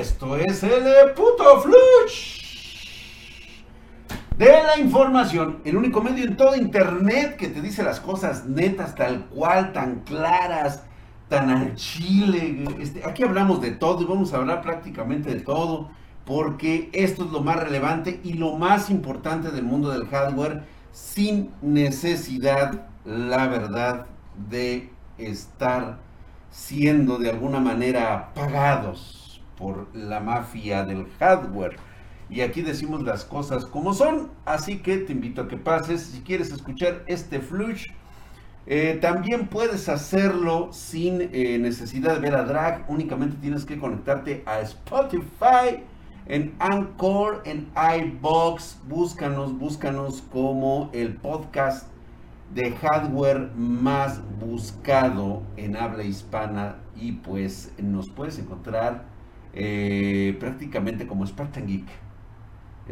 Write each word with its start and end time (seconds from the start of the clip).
Esto 0.00 0.34
es 0.34 0.62
el 0.62 1.12
puto 1.14 1.60
flush 1.60 2.40
de 4.38 4.46
la 4.46 4.78
información, 4.78 5.58
el 5.62 5.76
único 5.76 6.00
medio 6.00 6.24
en 6.24 6.38
todo 6.38 6.56
internet 6.56 7.36
que 7.36 7.48
te 7.48 7.60
dice 7.60 7.82
las 7.82 8.00
cosas 8.00 8.46
netas, 8.46 8.94
tal 8.94 9.26
cual, 9.26 9.74
tan 9.74 10.00
claras, 10.00 10.84
tan 11.28 11.50
al 11.50 11.74
chile. 11.74 12.64
Este, 12.78 13.06
aquí 13.06 13.24
hablamos 13.24 13.60
de 13.60 13.72
todo 13.72 14.00
y 14.00 14.06
vamos 14.06 14.32
a 14.32 14.38
hablar 14.38 14.62
prácticamente 14.62 15.34
de 15.34 15.40
todo, 15.42 15.90
porque 16.24 16.88
esto 16.94 17.26
es 17.26 17.30
lo 17.30 17.42
más 17.42 17.56
relevante 17.56 18.22
y 18.24 18.32
lo 18.32 18.56
más 18.56 18.88
importante 18.88 19.50
del 19.50 19.64
mundo 19.64 19.90
del 19.90 20.06
hardware, 20.08 20.62
sin 20.92 21.50
necesidad, 21.60 22.86
la 23.04 23.48
verdad, 23.48 24.06
de 24.48 24.90
estar 25.18 25.98
siendo 26.50 27.18
de 27.18 27.28
alguna 27.28 27.60
manera 27.60 28.30
pagados 28.32 29.19
por 29.60 29.94
la 29.94 30.18
mafia 30.18 30.84
del 30.84 31.06
hardware 31.20 31.76
y 32.30 32.42
aquí 32.42 32.62
decimos 32.62 33.02
las 33.02 33.24
cosas 33.24 33.66
como 33.66 33.92
son. 33.92 34.30
Así 34.44 34.78
que 34.78 34.98
te 34.98 35.12
invito 35.12 35.42
a 35.42 35.48
que 35.48 35.56
pases. 35.56 36.02
Si 36.02 36.20
quieres 36.20 36.52
escuchar 36.52 37.02
este 37.06 37.40
flush, 37.40 37.88
eh, 38.66 38.98
también 39.00 39.48
puedes 39.48 39.88
hacerlo 39.88 40.72
sin 40.72 41.20
eh, 41.32 41.58
necesidad 41.58 42.14
de 42.14 42.20
ver 42.20 42.36
a 42.36 42.44
Drag. 42.44 42.84
Únicamente 42.88 43.36
tienes 43.40 43.64
que 43.64 43.78
conectarte 43.78 44.44
a 44.46 44.60
Spotify, 44.60 45.82
en 46.26 46.54
Anchor, 46.60 47.42
en 47.44 47.68
iBox. 47.74 48.78
Búscanos, 48.86 49.58
búscanos 49.58 50.22
como 50.32 50.88
el 50.92 51.14
podcast 51.14 51.88
de 52.54 52.70
hardware 52.76 53.50
más 53.56 54.20
buscado 54.38 55.42
en 55.56 55.76
habla 55.76 56.04
hispana. 56.04 56.76
Y 56.94 57.12
pues 57.12 57.72
nos 57.78 58.08
puedes 58.08 58.38
encontrar 58.38 59.09
eh, 59.54 60.36
prácticamente 60.38 61.06
como 61.06 61.26
Spartan 61.26 61.66
Geek. 61.66 61.88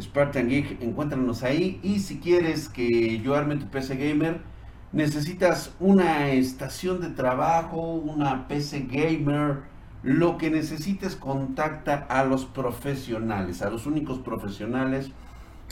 Spartan 0.01 0.49
Geek, 0.49 0.83
encuéntranos 0.83 1.43
ahí. 1.43 1.81
Y 1.83 2.01
si 2.01 2.19
quieres 2.19 2.69
que 2.69 3.21
yo 3.21 3.35
arme 3.35 3.57
tu 3.57 3.67
PC 3.67 3.97
Gamer, 3.97 4.41
necesitas 4.93 5.75
una 5.81 6.31
estación 6.31 7.01
de 7.01 7.11
trabajo, 7.11 7.95
una 7.95 8.49
PC 8.49 8.87
Gamer, 8.91 9.63
lo 10.03 10.39
que 10.39 10.51
necesites, 10.51 11.17
contacta 11.17 12.07
a 12.09 12.25
los 12.25 12.45
profesionales, 12.47 13.63
a 13.63 13.71
los 13.71 13.87
únicos 13.87 14.19
profesionales 14.21 15.11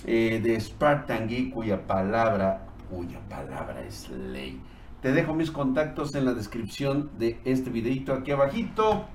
eh, 0.04 0.40
de 0.42 0.60
Spartan 0.60 1.28
Geek, 1.28 1.52
cuya 1.52 1.86
palabra, 1.86 2.66
cuya 2.90 3.20
palabra 3.28 3.82
es 3.82 4.10
ley. 4.10 4.60
Te 5.00 5.12
dejo 5.12 5.34
mis 5.34 5.50
contactos 5.50 6.14
en 6.14 6.24
la 6.24 6.34
descripción 6.34 7.10
de 7.18 7.38
este 7.44 7.70
videito 7.70 8.12
aquí 8.12 8.32
abajito. 8.32 9.06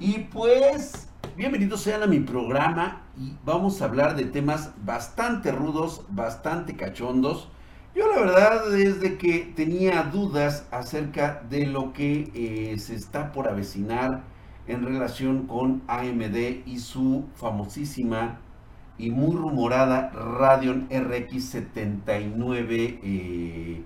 Y 0.00 0.20
pues 0.32 1.06
Bienvenidos 1.36 1.82
sean 1.82 2.02
a 2.02 2.06
mi 2.06 2.20
programa 2.20 3.02
y 3.14 3.34
vamos 3.44 3.82
a 3.82 3.84
hablar 3.84 4.16
de 4.16 4.24
temas 4.24 4.72
bastante 4.86 5.52
rudos, 5.52 6.06
bastante 6.08 6.76
cachondos. 6.76 7.50
Yo 7.94 8.08
la 8.08 8.20
verdad 8.20 8.74
es 8.74 9.02
de 9.02 9.18
que 9.18 9.52
tenía 9.54 10.04
dudas 10.04 10.66
acerca 10.70 11.42
de 11.50 11.66
lo 11.66 11.92
que 11.92 12.30
eh, 12.34 12.78
se 12.78 12.94
está 12.94 13.32
por 13.32 13.48
avecinar 13.48 14.22
en 14.66 14.82
relación 14.82 15.46
con 15.46 15.82
AMD 15.88 16.64
y 16.64 16.78
su 16.78 17.26
famosísima 17.34 18.38
y 18.96 19.10
muy 19.10 19.36
rumorada 19.36 20.08
Radeon 20.12 20.88
RX 20.90 21.50
79 21.50 23.84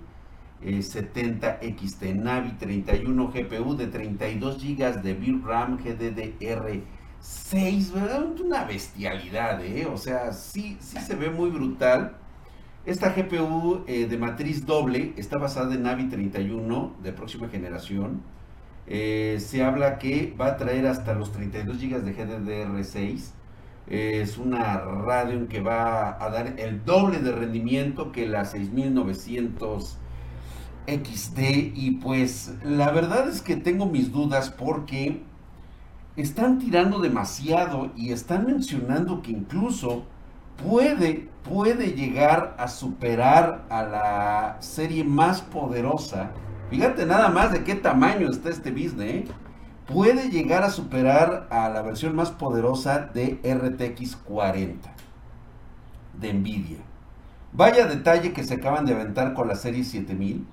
70 0.61 1.59
XT 1.61 2.03
Navi 2.15 2.51
31 2.51 3.31
GPU 3.31 3.75
de 3.75 3.87
32 3.87 4.63
GB 4.63 5.01
de 5.01 5.13
VRAM 5.15 5.77
GDDR 5.77 6.81
6, 7.19 7.93
¿verdad? 7.93 8.25
Una 8.39 8.65
bestialidad, 8.65 9.63
¿eh? 9.63 9.87
O 9.87 9.97
sea, 9.97 10.33
sí, 10.33 10.77
sí 10.79 10.99
se 10.99 11.15
ve 11.15 11.29
muy 11.29 11.49
brutal. 11.49 12.15
Esta 12.85 13.13
GPU 13.13 13.83
eh, 13.87 14.07
de 14.07 14.17
matriz 14.17 14.65
doble 14.65 15.13
está 15.17 15.37
basada 15.37 15.73
en 15.75 15.83
Navi 15.83 16.09
31 16.09 16.95
de 17.01 17.13
próxima 17.13 17.47
generación. 17.47 18.21
Eh, 18.87 19.37
se 19.39 19.63
habla 19.63 19.99
que 19.99 20.35
va 20.39 20.47
a 20.47 20.57
traer 20.57 20.87
hasta 20.87 21.13
los 21.13 21.31
32 21.31 21.77
GB 21.77 22.01
de 22.01 22.15
GDDR6. 22.15 23.31
es 23.87 24.37
una 24.37 24.79
Radeon 24.79 25.47
que 25.47 25.61
va 25.61 26.23
a 26.23 26.29
dar 26.29 26.59
el 26.59 26.83
doble 26.85 27.19
de 27.19 27.31
rendimiento 27.31 28.11
que 28.11 28.27
la 28.27 28.45
6900 28.45 29.97
XT. 30.87 31.39
Y 31.75 31.99
pues 32.01 32.53
la 32.63 32.91
verdad 32.91 33.27
es 33.27 33.41
que 33.41 33.55
tengo 33.55 33.85
mis 33.85 34.11
dudas 34.11 34.49
porque 34.49 35.21
están 36.15 36.59
tirando 36.59 36.99
demasiado 36.99 37.91
y 37.95 38.11
están 38.11 38.45
mencionando 38.45 39.21
que 39.21 39.31
incluso 39.31 40.03
puede, 40.63 41.29
puede 41.43 41.93
llegar 41.93 42.55
a 42.57 42.67
superar 42.67 43.65
a 43.69 43.83
la 43.83 44.57
serie 44.59 45.03
más 45.03 45.41
poderosa. 45.41 46.31
Fíjate 46.69 47.05
nada 47.05 47.29
más 47.29 47.51
de 47.51 47.63
qué 47.63 47.75
tamaño 47.75 48.29
está 48.29 48.49
este 48.49 48.71
business. 48.71 49.01
¿eh? 49.01 49.25
Puede 49.87 50.29
llegar 50.29 50.63
a 50.63 50.69
superar 50.69 51.47
a 51.49 51.69
la 51.69 51.81
versión 51.81 52.15
más 52.15 52.31
poderosa 52.31 53.09
de 53.13 53.39
RTX 53.43 54.15
40 54.15 54.89
de 56.19 56.33
Nvidia. 56.33 56.77
Vaya 57.53 57.87
detalle 57.87 58.31
que 58.31 58.43
se 58.43 58.53
acaban 58.55 58.85
de 58.85 58.93
aventar 58.93 59.33
con 59.33 59.47
la 59.47 59.55
serie 59.55 59.83
7000 59.83 60.47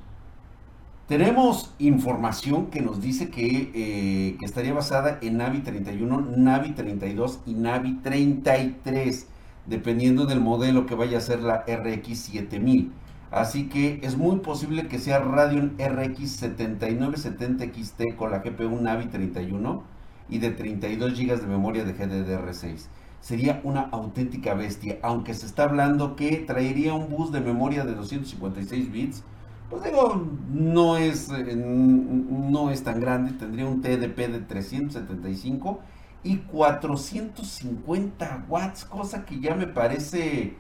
tenemos 1.08 1.74
información 1.78 2.66
que 2.66 2.82
nos 2.82 3.00
dice 3.00 3.30
eh, 3.34 4.36
que, 4.38 4.44
estaría 4.44 4.74
basada 4.74 5.19
en 5.22 5.38
Navi 5.38 5.60
31, 5.60 6.20
Navi 6.36 6.72
32 6.72 7.41
y 7.46 7.54
Navi 7.54 7.94
33, 8.02 9.26
dependiendo 9.64 10.26
del 10.26 10.41
modelo 10.41 10.84
que 10.84 10.94
vaya 10.94 11.16
a 11.16 11.22
ser 11.22 11.41
la 11.41 11.64
RX 11.66 12.19
7000. 12.19 12.92
Así 13.30 13.70
que 13.70 14.00
es 14.02 14.19
muy 14.19 14.41
posible 14.41 14.86
que 14.86 14.98
sea 14.98 15.19
Radeon 15.20 15.76
RX 15.78 16.30
7970 16.30 17.64
XT 17.64 18.16
con 18.16 18.30
la 18.30 18.40
GPU 18.40 18.78
Navi 18.78 19.06
31 19.06 19.82
y 20.28 20.38
de 20.38 20.50
32 20.50 21.19
GB 21.19 21.40
de 21.40 21.46
memoria 21.46 21.84
de 21.84 21.96
GDDR6. 21.96 22.86
Sería 23.22 23.62
una 23.64 23.88
auténtica 23.92 24.52
bestia, 24.52 24.98
aunque 25.02 25.32
se 25.32 25.46
está 25.46 25.64
hablando 25.64 26.16
que 26.16 26.36
traería 26.36 26.92
un 26.92 27.08
bus 27.08 27.32
de 27.32 27.40
memoria 27.40 27.86
de 27.86 27.94
256 27.94 28.92
bits 28.92 29.25
pues 29.68 29.84
digo, 29.84 30.22
no 30.50 30.96
es, 30.96 31.28
eh, 31.30 31.54
no 31.56 32.70
es 32.70 32.82
tan 32.84 33.00
grande, 33.00 33.32
tendría 33.32 33.66
un 33.66 33.80
TDP 33.82 34.28
de 34.28 34.40
375 34.40 35.80
y 36.22 36.38
450 36.38 38.46
watts, 38.48 38.84
cosa 38.84 39.24
que 39.24 39.40
ya 39.40 39.54
me 39.54 39.66
parece 39.66 40.56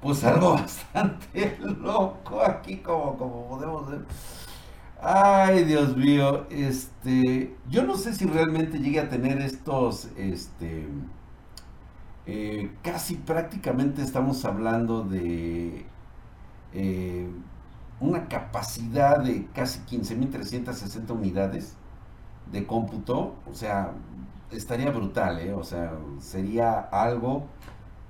pues 0.00 0.24
algo 0.24 0.52
bastante 0.54 1.58
loco 1.60 2.40
aquí 2.42 2.78
como, 2.78 3.16
como 3.18 3.48
podemos 3.48 3.90
ver. 3.90 4.04
Ay, 5.02 5.64
Dios 5.64 5.96
mío, 5.96 6.46
este, 6.50 7.56
yo 7.70 7.84
no 7.84 7.96
sé 7.96 8.14
si 8.14 8.26
realmente 8.26 8.78
llegue 8.78 9.00
a 9.00 9.08
tener 9.08 9.40
estos, 9.40 10.08
este, 10.16 10.86
eh, 12.26 12.70
casi 12.82 13.16
prácticamente 13.16 14.02
estamos 14.02 14.44
hablando 14.44 15.02
de 15.02 15.86
eh, 16.74 17.28
una 18.00 18.28
capacidad 18.28 19.18
de 19.22 19.46
casi 19.54 19.80
15.360 19.80 21.10
unidades 21.10 21.76
de 22.52 22.66
cómputo, 22.66 23.34
o 23.50 23.54
sea, 23.54 23.92
estaría 24.50 24.90
brutal, 24.90 25.38
¿eh? 25.40 25.52
o 25.54 25.64
sea, 25.64 25.92
sería 26.20 26.80
algo 26.80 27.44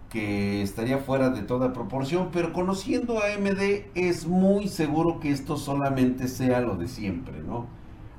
que 0.09 0.63
estaría 0.63 0.99
fuera 0.99 1.31
de 1.31 1.43
toda 1.43 1.73
proporción, 1.73 2.31
pero 2.33 2.53
conociendo 2.53 3.19
a 3.21 3.35
AMD 3.35 3.61
es 3.95 4.27
muy 4.27 4.69
seguro 4.69 5.21
que 5.21 5.31
esto 5.31 5.57
solamente 5.57 6.27
sea 6.29 6.61
lo 6.61 6.77
de 6.77 6.89
siempre, 6.89 7.41
¿no? 7.43 7.67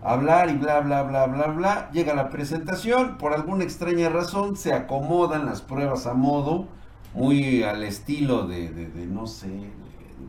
Hablar 0.02 0.50
y 0.50 0.58
bla, 0.58 0.80
bla, 0.80 1.04
bla, 1.04 1.28
bla, 1.28 1.48
bla, 1.48 1.92
llega 1.92 2.14
la 2.16 2.30
presentación, 2.30 3.18
por 3.18 3.34
alguna 3.34 3.64
extraña 3.66 4.10
razón 4.10 4.56
se 4.56 4.74
acomodan 4.74 5.46
las 5.46 5.62
pruebas 5.62 6.08
a 6.08 6.14
modo, 6.14 6.68
muy 7.14 7.64
al 7.64 7.84
estilo 7.84 8.48
de, 8.48 8.70
de, 8.72 8.88
de 8.88 9.06
no 9.08 9.28
sé, 9.28 9.50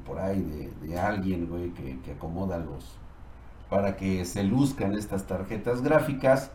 por 0.04 0.18
ahí 0.18 0.70
de, 0.82 0.98
alguien, 0.98 1.46
güey, 1.46 1.70
que, 1.70 2.12
acomoda 2.12 2.58
los, 2.58 2.96
para 3.70 3.96
que 3.96 4.24
se 4.24 4.44
luzcan 4.44 4.94
estas 4.94 5.26
tarjetas 5.26 5.82
gráficas. 5.82 6.50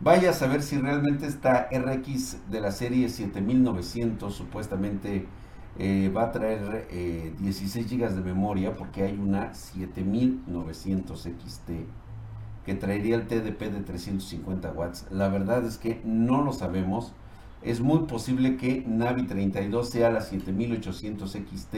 Vaya 0.00 0.30
a 0.30 0.32
saber 0.32 0.62
si 0.62 0.78
realmente 0.78 1.26
esta 1.26 1.68
RX 1.72 2.50
de 2.50 2.60
la 2.60 2.70
serie 2.70 3.08
7900 3.08 4.32
supuestamente 4.32 5.26
eh, 5.78 6.12
va 6.16 6.24
a 6.24 6.32
traer 6.32 6.88
16 7.38 7.76
eh, 7.76 7.96
GB 7.96 8.10
de 8.10 8.20
memoria 8.20 8.74
porque 8.74 9.02
hay 9.02 9.18
una 9.18 9.54
7900 9.54 11.20
XT 11.20 11.70
que 12.68 12.74
traería 12.74 13.16
el 13.16 13.26
TDP 13.26 13.72
de 13.72 13.80
350 13.80 14.72
watts. 14.72 15.06
La 15.10 15.28
verdad 15.28 15.64
es 15.64 15.78
que 15.78 16.02
no 16.04 16.42
lo 16.42 16.52
sabemos. 16.52 17.14
Es 17.62 17.80
muy 17.80 18.00
posible 18.00 18.56
que 18.56 18.84
Navi 18.86 19.26
32 19.26 19.88
sea 19.88 20.10
la 20.10 20.20
7800 20.20 21.30
XT 21.30 21.74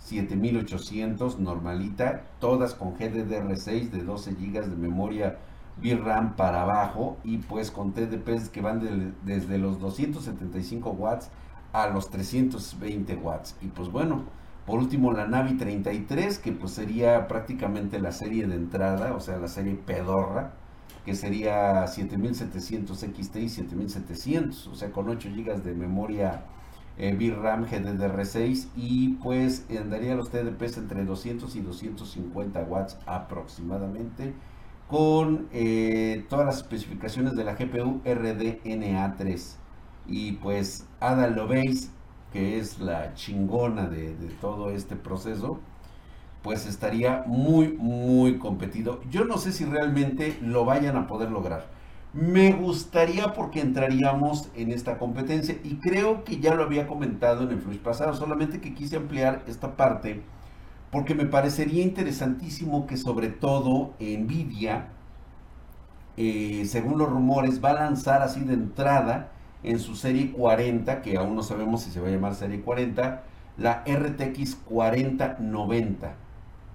7800 0.00 1.38
normalita, 1.38 2.24
todas 2.40 2.74
con 2.74 2.96
GDDR6 2.96 3.90
de 3.90 4.02
12 4.02 4.32
GB 4.32 4.66
de 4.66 4.76
memoria 4.76 5.38
VRAM 5.82 6.36
para 6.36 6.62
abajo 6.62 7.18
y 7.24 7.38
pues 7.38 7.70
con 7.70 7.92
TDPs 7.92 8.48
que 8.48 8.60
van 8.60 9.14
desde 9.24 9.58
los 9.58 9.78
275 9.78 10.90
watts 10.90 11.30
a 11.72 11.86
los 11.88 12.10
320 12.10 13.14
watts. 13.16 13.56
Y 13.60 13.68
pues 13.68 13.90
bueno, 13.90 14.24
por 14.66 14.78
último 14.78 15.12
la 15.12 15.26
Navi 15.26 15.54
33 15.56 16.38
que 16.38 16.52
pues 16.52 16.72
sería 16.72 17.28
prácticamente 17.28 17.98
la 18.00 18.12
serie 18.12 18.46
de 18.46 18.56
entrada, 18.56 19.14
o 19.14 19.20
sea 19.20 19.38
la 19.38 19.48
serie 19.48 19.74
pedorra, 19.74 20.54
que 21.04 21.14
sería 21.14 21.86
7700 21.86 22.98
XT 22.98 23.36
y 23.36 23.48
7700, 23.48 24.66
o 24.66 24.74
sea 24.74 24.90
con 24.92 25.08
8 25.08 25.28
GB 25.34 25.62
de 25.62 25.74
memoria 25.74 26.44
eh, 27.00 27.14
VRAM 27.14 27.64
GDDR6 27.66 28.68
y 28.76 29.14
pues 29.14 29.66
andaría 29.78 30.14
los 30.14 30.30
TDPs 30.30 30.76
entre 30.78 31.04
200 31.04 31.56
y 31.56 31.60
250 31.60 32.60
watts 32.64 32.98
aproximadamente 33.06 34.34
con 34.88 35.48
eh, 35.52 36.26
todas 36.28 36.46
las 36.46 36.56
especificaciones 36.58 37.36
de 37.36 37.44
la 37.44 37.54
GPU 37.54 38.02
RDNA3 38.04 39.56
y 40.06 40.32
pues 40.32 40.86
Ada 41.00 41.28
Lovelace 41.28 41.88
que 42.32 42.58
es 42.58 42.78
la 42.80 43.14
chingona 43.14 43.88
de, 43.88 44.14
de 44.16 44.28
todo 44.40 44.70
este 44.70 44.94
proceso. 44.96 45.60
Pues 46.42 46.66
estaría 46.66 47.24
muy 47.26 47.68
muy 47.78 48.38
competido. 48.38 49.00
Yo 49.10 49.24
no 49.24 49.38
sé 49.38 49.52
si 49.52 49.64
realmente 49.64 50.38
lo 50.42 50.64
vayan 50.64 50.96
a 50.96 51.06
poder 51.06 51.30
lograr 51.30 51.66
me 52.12 52.52
gustaría 52.52 53.32
porque 53.34 53.60
entraríamos 53.60 54.48
en 54.56 54.72
esta 54.72 54.98
competencia 54.98 55.56
y 55.62 55.76
creo 55.76 56.24
que 56.24 56.40
ya 56.40 56.54
lo 56.54 56.64
había 56.64 56.86
comentado 56.86 57.44
en 57.44 57.50
el 57.50 57.60
flush 57.60 57.78
pasado, 57.78 58.14
solamente 58.14 58.60
que 58.60 58.74
quise 58.74 58.96
ampliar 58.96 59.44
esta 59.46 59.76
parte 59.76 60.22
porque 60.90 61.14
me 61.14 61.26
parecería 61.26 61.82
interesantísimo 61.82 62.86
que 62.86 62.96
sobre 62.96 63.28
todo 63.28 63.94
Nvidia, 64.00 64.88
eh, 66.16 66.64
según 66.66 66.98
los 66.98 67.08
rumores, 67.08 67.64
va 67.64 67.70
a 67.70 67.74
lanzar 67.74 68.22
así 68.22 68.40
de 68.40 68.54
entrada 68.54 69.30
en 69.62 69.78
su 69.78 69.94
serie 69.94 70.32
40, 70.32 71.02
que 71.02 71.16
aún 71.16 71.36
no 71.36 71.42
sabemos 71.42 71.82
si 71.82 71.90
se 71.90 72.00
va 72.00 72.08
a 72.08 72.10
llamar 72.10 72.34
serie 72.34 72.60
40, 72.60 73.22
la 73.56 73.84
RTX 73.86 74.56
4090. 74.64 76.14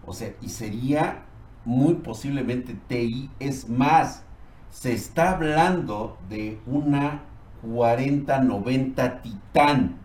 O 0.05 0.13
sea, 0.13 0.33
y 0.41 0.49
sería 0.49 1.23
muy 1.65 1.95
posiblemente 1.95 2.75
TI, 2.87 3.29
es 3.39 3.67
más, 3.67 4.23
se 4.69 4.93
está 4.93 5.31
hablando 5.31 6.17
de 6.29 6.59
una 6.65 7.21
4090 7.61 9.21
Titán, 9.21 9.97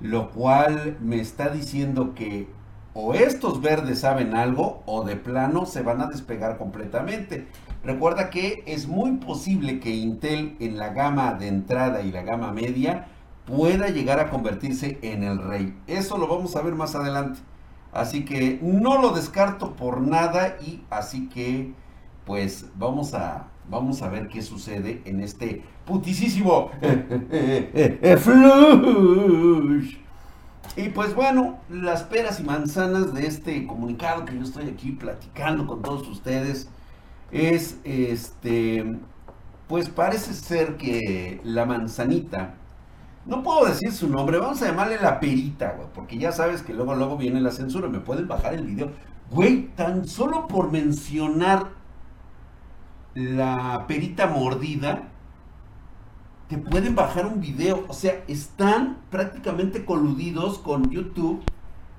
lo 0.00 0.30
cual 0.30 0.96
me 1.00 1.20
está 1.20 1.48
diciendo 1.48 2.14
que 2.14 2.48
o 2.94 3.14
estos 3.14 3.60
verdes 3.60 4.00
saben 4.00 4.34
algo 4.34 4.82
o 4.86 5.04
de 5.04 5.16
plano 5.16 5.66
se 5.66 5.82
van 5.82 6.00
a 6.00 6.06
despegar 6.06 6.58
completamente. 6.58 7.46
Recuerda 7.84 8.28
que 8.28 8.64
es 8.66 8.88
muy 8.88 9.12
posible 9.18 9.78
que 9.78 9.94
Intel 9.94 10.56
en 10.58 10.78
la 10.78 10.88
gama 10.88 11.34
de 11.34 11.48
entrada 11.48 12.02
y 12.02 12.10
la 12.10 12.22
gama 12.22 12.52
media 12.52 13.06
pueda 13.46 13.88
llegar 13.88 14.20
a 14.20 14.30
convertirse 14.30 14.98
en 15.02 15.22
el 15.22 15.38
rey. 15.38 15.78
Eso 15.86 16.18
lo 16.18 16.26
vamos 16.26 16.56
a 16.56 16.62
ver 16.62 16.74
más 16.74 16.94
adelante. 16.94 17.40
Así 17.92 18.24
que 18.24 18.58
no 18.62 19.00
lo 19.00 19.10
descarto 19.10 19.74
por 19.74 20.00
nada 20.00 20.56
y 20.60 20.82
así 20.90 21.28
que 21.28 21.72
pues 22.26 22.66
vamos 22.74 23.14
a 23.14 23.46
Vamos 23.70 24.02
a 24.02 24.08
ver 24.08 24.28
qué 24.28 24.42
sucede 24.42 25.02
en 25.04 25.20
este 25.20 25.62
putisísimo 25.84 26.70
flush. 28.18 29.96
Y 30.76 30.90
pues 30.90 31.14
bueno, 31.14 31.58
las 31.68 32.02
peras 32.04 32.40
y 32.40 32.44
manzanas 32.44 33.12
de 33.12 33.26
este 33.26 33.66
comunicado 33.66 34.24
que 34.24 34.34
yo 34.34 34.42
estoy 34.42 34.68
aquí 34.68 34.92
platicando 34.92 35.66
con 35.66 35.82
todos 35.82 36.06
ustedes 36.08 36.68
es 37.32 37.78
este, 37.84 38.96
pues 39.66 39.88
parece 39.88 40.34
ser 40.34 40.76
que 40.76 41.40
la 41.44 41.66
manzanita, 41.66 42.54
no 43.26 43.42
puedo 43.42 43.66
decir 43.66 43.92
su 43.92 44.08
nombre, 44.08 44.38
vamos 44.38 44.62
a 44.62 44.66
llamarle 44.66 44.98
la 45.00 45.20
perita, 45.20 45.74
güey, 45.76 45.88
porque 45.94 46.16
ya 46.16 46.32
sabes 46.32 46.62
que 46.62 46.72
luego 46.72 46.94
luego 46.94 47.16
viene 47.16 47.40
la 47.40 47.50
censura, 47.50 47.88
me 47.88 48.00
pueden 48.00 48.28
bajar 48.28 48.54
el 48.54 48.64
video. 48.64 48.90
Güey, 49.30 49.68
tan 49.76 50.06
solo 50.06 50.46
por 50.48 50.72
mencionar 50.72 51.77
la 53.14 53.84
perita 53.86 54.26
mordida, 54.26 55.08
te 56.48 56.58
pueden 56.58 56.94
bajar 56.94 57.26
un 57.26 57.40
video. 57.40 57.84
O 57.88 57.92
sea, 57.92 58.24
están 58.26 58.98
prácticamente 59.10 59.84
coludidos 59.84 60.58
con 60.58 60.90
YouTube 60.90 61.42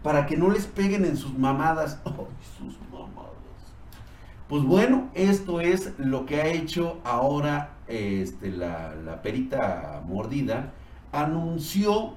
para 0.03 0.25
que 0.25 0.37
no 0.37 0.49
les 0.49 0.65
peguen 0.65 1.05
en 1.05 1.17
sus 1.17 1.37
mamadas. 1.37 1.99
sus 2.57 2.79
mamadas! 2.91 3.29
Pues 4.47 4.63
bueno, 4.63 5.09
esto 5.13 5.61
es 5.61 5.93
lo 5.99 6.25
que 6.25 6.41
ha 6.41 6.47
hecho 6.47 6.99
ahora 7.03 7.75
este, 7.87 8.49
la, 8.49 8.95
la 8.95 9.21
perita 9.21 10.01
mordida. 10.07 10.73
Anunció 11.11 12.15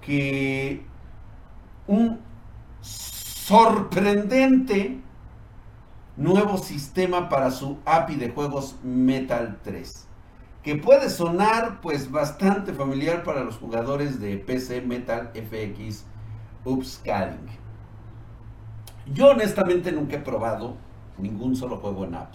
que 0.00 0.84
un 1.86 2.18
sorprendente 2.80 5.00
nuevo 6.16 6.56
sistema 6.56 7.28
para 7.28 7.50
su 7.50 7.78
API 7.84 8.16
de 8.16 8.30
juegos 8.30 8.76
Metal 8.82 9.58
3, 9.62 10.06
que 10.62 10.76
puede 10.76 11.10
sonar 11.10 11.80
pues 11.80 12.10
bastante 12.10 12.72
familiar 12.72 13.22
para 13.22 13.44
los 13.44 13.56
jugadores 13.56 14.18
de 14.18 14.38
PC 14.38 14.80
Metal 14.80 15.30
FX 15.34 16.04
Upscaling. 16.64 17.48
Yo 19.12 19.30
honestamente 19.30 19.92
nunca 19.92 20.16
he 20.16 20.20
probado 20.20 20.76
ningún 21.18 21.54
solo 21.54 21.76
juego 21.76 22.04
en 22.04 22.14
app. 22.14 22.34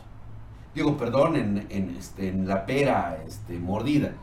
Digo, 0.73 0.95
perdón, 0.95 1.35
en, 1.35 1.95
este, 1.97 2.29
en 2.29 2.47
la 2.47 2.65
pera 2.65 3.21
este, 3.27 3.59
mordida. 3.59 4.13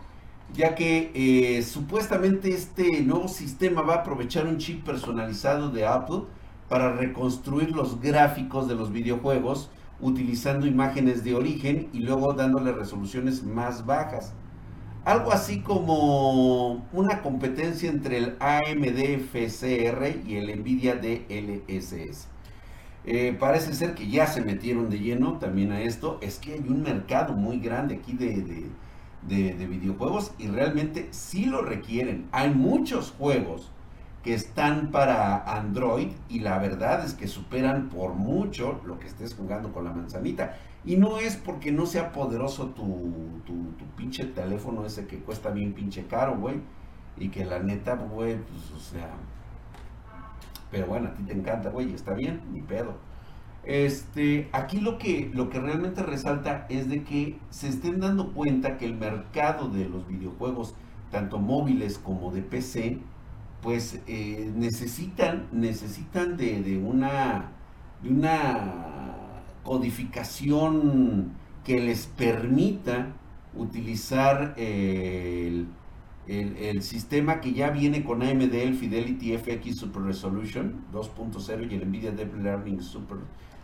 Ya 0.54 0.74
que 0.74 1.10
eh, 1.14 1.62
supuestamente 1.62 2.48
este 2.54 3.02
nuevo 3.02 3.28
sistema 3.28 3.82
va 3.82 3.96
a 3.96 3.98
aprovechar 3.98 4.46
un 4.46 4.56
chip 4.56 4.82
personalizado 4.82 5.68
de 5.68 5.86
Apple 5.86 6.22
para 6.68 6.92
reconstruir 6.92 7.74
los 7.74 8.00
gráficos 8.00 8.68
de 8.68 8.74
los 8.74 8.92
videojuegos 8.92 9.70
utilizando 10.00 10.66
imágenes 10.66 11.24
de 11.24 11.34
origen 11.34 11.88
y 11.92 12.00
luego 12.00 12.32
dándole 12.34 12.72
resoluciones 12.72 13.42
más 13.42 13.86
bajas. 13.86 14.32
Algo 15.04 15.32
así 15.32 15.60
como 15.60 16.86
una 16.92 17.22
competencia 17.22 17.88
entre 17.88 18.18
el 18.18 18.36
AMD 18.40 18.98
FCR 19.32 20.26
y 20.26 20.36
el 20.36 20.60
Nvidia 20.60 20.96
DLSS. 20.96 22.28
Eh, 23.06 23.34
parece 23.38 23.72
ser 23.72 23.94
que 23.94 24.08
ya 24.08 24.26
se 24.26 24.42
metieron 24.42 24.90
de 24.90 24.98
lleno 24.98 25.38
también 25.38 25.72
a 25.72 25.80
esto. 25.80 26.18
Es 26.20 26.38
que 26.38 26.52
hay 26.54 26.64
un 26.68 26.82
mercado 26.82 27.32
muy 27.32 27.58
grande 27.58 27.94
aquí 27.94 28.12
de, 28.12 28.66
de 29.22 29.66
videojuegos 29.66 30.32
y 30.38 30.48
realmente 30.48 31.08
sí 31.10 31.46
lo 31.46 31.62
requieren. 31.62 32.28
Hay 32.32 32.50
muchos 32.50 33.12
juegos 33.12 33.72
que 34.22 34.34
están 34.34 34.90
para 34.90 35.56
Android 35.56 36.08
y 36.28 36.40
la 36.40 36.58
verdad 36.58 37.04
es 37.04 37.14
que 37.14 37.28
superan 37.28 37.88
por 37.88 38.14
mucho 38.14 38.80
lo 38.84 38.98
que 38.98 39.06
estés 39.06 39.34
jugando 39.34 39.72
con 39.72 39.84
la 39.84 39.92
manzanita. 39.92 40.56
Y 40.84 40.96
no 40.96 41.18
es 41.18 41.36
porque 41.36 41.72
no 41.72 41.86
sea 41.86 42.12
poderoso 42.12 42.68
tu, 42.68 43.42
tu, 43.44 43.54
pinche 43.96 44.24
teléfono 44.24 44.86
ese 44.86 45.06
que 45.06 45.18
cuesta 45.18 45.50
bien 45.50 45.72
pinche 45.72 46.06
caro, 46.06 46.36
güey. 46.36 46.60
Y 47.16 47.28
que 47.28 47.44
la 47.44 47.58
neta, 47.58 47.94
güey, 47.94 48.36
pues 48.36 48.70
o 48.70 48.78
sea... 48.78 49.10
Pero 50.70 50.86
bueno, 50.86 51.08
a 51.08 51.14
ti 51.14 51.22
te 51.24 51.32
encanta, 51.32 51.70
güey, 51.70 51.92
está 51.92 52.14
bien, 52.14 52.42
ni 52.52 52.60
pedo. 52.60 52.94
Este, 53.64 54.48
aquí 54.52 54.80
lo 54.80 54.98
que, 54.98 55.30
lo 55.34 55.50
que 55.50 55.60
realmente 55.60 56.02
resalta 56.02 56.66
es 56.68 56.88
de 56.88 57.02
que 57.02 57.38
se 57.50 57.68
estén 57.68 58.00
dando 58.00 58.32
cuenta 58.32 58.78
que 58.78 58.86
el 58.86 58.94
mercado 58.94 59.68
de 59.68 59.88
los 59.88 60.06
videojuegos, 60.06 60.74
tanto 61.10 61.38
móviles 61.38 61.98
como 61.98 62.30
de 62.30 62.42
PC, 62.42 62.98
pues 63.62 64.00
eh, 64.06 64.50
necesitan, 64.54 65.48
necesitan 65.52 66.36
de, 66.36 66.80
una, 66.82 67.50
de 68.02 68.10
una 68.10 69.14
codificación 69.64 71.32
que 71.64 71.80
les 71.80 72.06
permita 72.06 73.08
utilizar 73.54 74.54
el, 74.56 75.66
sistema 76.80 77.40
que 77.40 77.52
ya 77.52 77.70
viene 77.70 78.04
con 78.04 78.22
AMD, 78.22 78.54
el 78.54 78.74
Fidelity 78.74 79.36
FX 79.36 79.76
Super 79.76 80.02
Resolution 80.02 80.84
2.0 80.92 81.70
y 81.70 81.74
el 81.74 81.88
NVIDIA 81.88 82.12
Deep 82.12 82.34
Learning 82.42 82.80
Super 82.80 83.18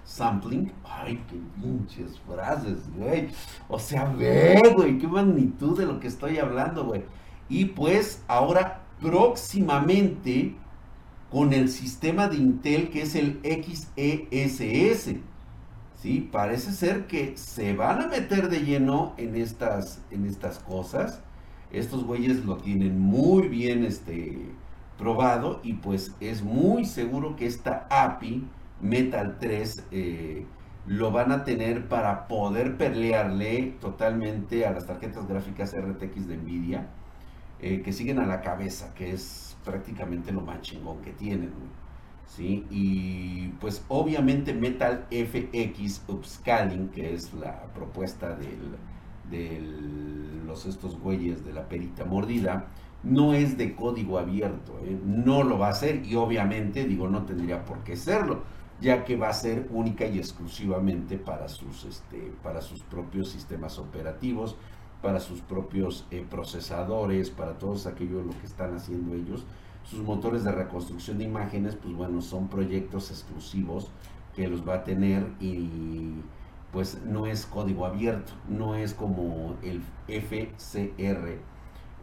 Sampling. 0.04 0.72
Ay, 0.84 1.22
qué 1.28 1.36
pinches 1.60 2.18
frases, 2.26 2.90
güey. 2.96 3.28
O 3.68 3.78
sea, 3.78 4.06
ve, 4.06 4.60
güey, 4.74 4.98
qué 4.98 5.06
magnitud 5.06 5.78
de 5.78 5.86
lo 5.86 6.00
que 6.00 6.08
estoy 6.08 6.38
hablando, 6.38 6.84
güey. 6.84 7.04
Y 7.48 7.66
pues 7.66 8.22
ahora 8.26 8.83
próximamente 9.00 10.54
con 11.30 11.52
el 11.52 11.68
sistema 11.68 12.28
de 12.28 12.36
Intel 12.36 12.90
que 12.90 13.02
es 13.02 13.14
el 13.14 13.40
XESS. 13.42 15.16
¿Sí? 16.00 16.28
Parece 16.30 16.72
ser 16.72 17.06
que 17.06 17.36
se 17.36 17.74
van 17.74 18.02
a 18.02 18.08
meter 18.08 18.48
de 18.50 18.60
lleno 18.60 19.14
en 19.16 19.36
estas, 19.36 20.02
en 20.10 20.26
estas 20.26 20.58
cosas. 20.58 21.22
Estos 21.72 22.04
güeyes 22.04 22.44
lo 22.44 22.58
tienen 22.58 23.00
muy 23.00 23.48
bien 23.48 23.84
este, 23.84 24.50
probado 24.98 25.60
y 25.62 25.74
pues 25.74 26.14
es 26.20 26.42
muy 26.42 26.84
seguro 26.84 27.36
que 27.36 27.46
esta 27.46 27.86
API 27.90 28.44
Metal 28.80 29.38
3 29.40 29.84
eh, 29.90 30.46
lo 30.86 31.10
van 31.10 31.32
a 31.32 31.44
tener 31.44 31.88
para 31.88 32.28
poder 32.28 32.76
pelearle 32.76 33.76
totalmente 33.80 34.66
a 34.66 34.72
las 34.72 34.86
tarjetas 34.86 35.26
gráficas 35.26 35.74
RTX 35.74 36.28
de 36.28 36.36
Nvidia, 36.36 36.88
eh, 37.60 37.82
que 37.82 37.92
siguen 37.92 38.18
a 38.18 38.26
la 38.26 38.40
cabeza, 38.40 38.94
que 38.94 39.12
es 39.12 39.56
prácticamente 39.64 40.32
lo 40.32 40.40
más 40.40 40.60
chingón 40.62 41.00
que 41.02 41.12
tienen. 41.12 41.52
¿sí? 42.26 42.66
Y 42.70 43.48
pues 43.60 43.84
obviamente 43.88 44.52
Metal 44.52 45.06
FX 45.10 46.02
Upscaling, 46.08 46.88
que 46.88 47.14
es 47.14 47.32
la 47.34 47.66
propuesta 47.74 48.36
de 49.30 49.60
los 50.46 50.66
estos 50.66 50.98
güeyes 50.98 51.44
de 51.44 51.52
la 51.52 51.68
perita 51.68 52.04
mordida, 52.04 52.66
no 53.02 53.34
es 53.34 53.58
de 53.58 53.74
código 53.74 54.18
abierto, 54.18 54.78
¿eh? 54.82 54.98
no 55.04 55.42
lo 55.42 55.58
va 55.58 55.68
a 55.68 55.70
hacer 55.70 56.04
y 56.06 56.14
obviamente 56.14 56.84
digo 56.84 57.08
no 57.08 57.24
tendría 57.24 57.64
por 57.64 57.84
qué 57.84 57.96
serlo 57.96 58.42
ya 58.80 59.04
que 59.04 59.16
va 59.16 59.28
a 59.28 59.32
ser 59.32 59.68
única 59.70 60.06
y 60.06 60.18
exclusivamente 60.18 61.16
para 61.16 61.48
sus, 61.48 61.84
este, 61.84 62.32
para 62.42 62.60
sus 62.60 62.82
propios 62.82 63.30
sistemas 63.30 63.78
operativos, 63.78 64.56
para 65.04 65.20
sus 65.20 65.42
propios 65.42 66.06
eh, 66.10 66.24
procesadores, 66.28 67.28
para 67.28 67.58
todos 67.58 67.86
aquellos 67.86 68.24
lo 68.24 68.32
que 68.40 68.46
están 68.46 68.74
haciendo 68.74 69.14
ellos. 69.14 69.44
Sus 69.84 70.00
motores 70.00 70.44
de 70.44 70.52
reconstrucción 70.52 71.18
de 71.18 71.24
imágenes, 71.24 71.76
pues 71.76 71.94
bueno, 71.94 72.22
son 72.22 72.48
proyectos 72.48 73.10
exclusivos 73.10 73.90
que 74.34 74.48
los 74.48 74.66
va 74.66 74.76
a 74.76 74.84
tener 74.84 75.26
y 75.40 76.14
pues 76.72 77.02
no 77.04 77.26
es 77.26 77.44
código 77.44 77.84
abierto, 77.84 78.32
no 78.48 78.76
es 78.76 78.94
como 78.94 79.56
el 79.62 79.82
FCR 80.08 81.38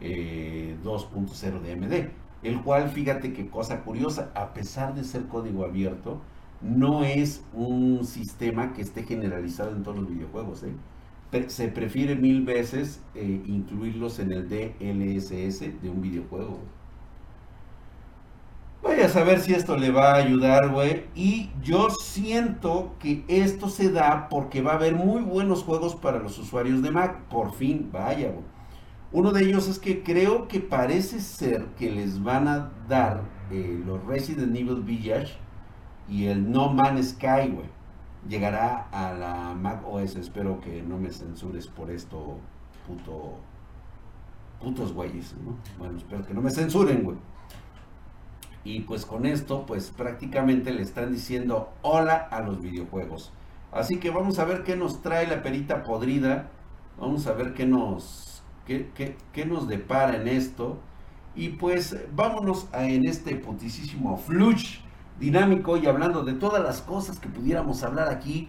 eh, 0.00 1.60
de 1.60 1.72
AMD, 1.72 2.10
el 2.44 2.62
cual 2.62 2.88
fíjate 2.88 3.32
qué 3.32 3.50
cosa 3.50 3.82
curiosa, 3.82 4.30
a 4.36 4.54
pesar 4.54 4.94
de 4.94 5.02
ser 5.02 5.26
código 5.26 5.64
abierto, 5.64 6.20
no 6.60 7.02
es 7.04 7.42
un 7.52 8.04
sistema 8.06 8.72
que 8.72 8.82
esté 8.82 9.02
generalizado 9.02 9.72
en 9.72 9.82
todos 9.82 9.98
los 9.98 10.08
videojuegos. 10.08 10.62
¿eh? 10.62 10.72
Se 11.48 11.68
prefiere 11.68 12.14
mil 12.14 12.42
veces 12.42 13.00
eh, 13.14 13.42
incluirlos 13.46 14.18
en 14.18 14.32
el 14.32 14.48
DLSS 14.48 15.82
de 15.82 15.90
un 15.90 16.00
videojuego. 16.00 16.60
Vaya 18.82 19.06
a 19.06 19.08
saber 19.08 19.40
si 19.40 19.54
esto 19.54 19.76
le 19.76 19.90
va 19.92 20.12
a 20.12 20.16
ayudar, 20.16 20.70
güey. 20.70 21.04
Y 21.14 21.50
yo 21.62 21.88
siento 21.90 22.96
que 22.98 23.24
esto 23.28 23.68
se 23.68 23.90
da 23.92 24.28
porque 24.28 24.60
va 24.60 24.72
a 24.72 24.74
haber 24.74 24.96
muy 24.96 25.22
buenos 25.22 25.62
juegos 25.62 25.94
para 25.94 26.18
los 26.18 26.36
usuarios 26.38 26.82
de 26.82 26.90
Mac. 26.90 27.20
Por 27.28 27.52
fin, 27.52 27.90
vaya, 27.92 28.30
güey. 28.30 28.44
Uno 29.12 29.30
de 29.30 29.44
ellos 29.44 29.68
es 29.68 29.78
que 29.78 30.02
creo 30.02 30.48
que 30.48 30.58
parece 30.60 31.20
ser 31.20 31.66
que 31.78 31.90
les 31.90 32.22
van 32.22 32.48
a 32.48 32.72
dar 32.88 33.22
eh, 33.50 33.80
los 33.86 34.02
Resident 34.06 34.56
Evil 34.56 34.82
Village 34.82 35.34
y 36.08 36.26
el 36.26 36.50
No 36.50 36.72
Man 36.72 37.02
Sky, 37.02 37.50
güey, 37.52 37.68
llegará 38.28 38.88
a 38.90 39.12
la 39.12 39.54
Mac 39.54 39.82
OS. 39.86 40.16
Espero 40.16 40.60
que 40.60 40.82
no 40.82 40.98
me 40.98 41.10
censures 41.10 41.66
por 41.66 41.90
esto, 41.90 42.38
puto. 42.86 43.38
Putos 44.60 44.92
güeyes, 44.92 45.34
¿no? 45.44 45.56
Bueno, 45.76 45.98
espero 45.98 46.24
que 46.24 46.34
no 46.34 46.40
me 46.40 46.50
censuren, 46.50 47.02
güey. 47.02 47.16
Y 48.64 48.80
pues 48.82 49.04
con 49.04 49.26
esto, 49.26 49.66
pues 49.66 49.90
prácticamente 49.90 50.72
le 50.72 50.82
están 50.82 51.12
diciendo 51.12 51.72
hola 51.82 52.14
a 52.14 52.40
los 52.42 52.60
videojuegos. 52.60 53.32
Así 53.72 53.98
que 53.98 54.10
vamos 54.10 54.38
a 54.38 54.44
ver 54.44 54.62
qué 54.62 54.76
nos 54.76 55.02
trae 55.02 55.26
la 55.26 55.42
perita 55.42 55.82
podrida. 55.82 56.50
Vamos 57.00 57.26
a 57.26 57.32
ver 57.32 57.54
qué 57.54 57.66
nos, 57.66 58.42
qué, 58.66 58.90
qué, 59.32 59.46
nos 59.46 59.66
depara 59.66 60.16
en 60.16 60.28
esto. 60.28 60.78
Y 61.34 61.50
pues 61.50 61.96
vámonos 62.14 62.68
a, 62.72 62.84
en 62.86 63.06
este 63.06 63.34
putisísimo 63.36 64.16
flush 64.16 64.78
dinámico 65.18 65.76
y 65.76 65.86
hablando 65.86 66.24
de 66.24 66.34
todas 66.34 66.62
las 66.62 66.80
cosas 66.82 67.18
que 67.18 67.28
pudiéramos 67.28 67.82
hablar 67.82 68.08
aquí, 68.08 68.48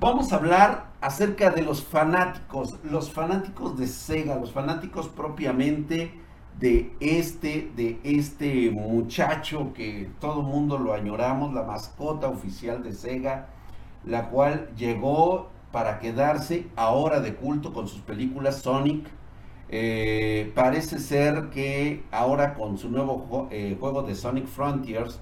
vamos 0.00 0.32
a 0.32 0.36
hablar 0.36 0.86
acerca 1.00 1.50
de 1.50 1.62
los 1.62 1.82
fanáticos, 1.84 2.78
los 2.84 3.12
fanáticos 3.12 3.76
de 3.78 3.86
Sega, 3.86 4.36
los 4.36 4.52
fanáticos 4.52 5.08
propiamente 5.08 6.12
de 6.58 6.94
este, 7.00 7.70
de 7.74 7.98
este 8.04 8.70
muchacho 8.70 9.72
que 9.74 10.10
todo 10.20 10.42
mundo 10.42 10.78
lo 10.78 10.94
añoramos, 10.94 11.54
la 11.54 11.62
mascota 11.62 12.28
oficial 12.28 12.82
de 12.82 12.92
Sega, 12.92 13.48
la 14.04 14.28
cual 14.28 14.70
llegó 14.76 15.50
para 15.72 15.98
quedarse 15.98 16.66
ahora 16.76 17.20
de 17.20 17.34
culto 17.34 17.72
con 17.72 17.88
sus 17.88 18.00
películas 18.02 18.62
Sonic. 18.62 19.08
Eh, 19.68 20.52
parece 20.54 20.98
ser 20.98 21.48
que 21.48 22.04
ahora 22.10 22.54
con 22.54 22.76
su 22.76 22.90
nuevo 22.90 23.48
eh, 23.50 23.76
juego 23.80 24.02
de 24.02 24.14
Sonic 24.14 24.46
Frontiers, 24.46 25.18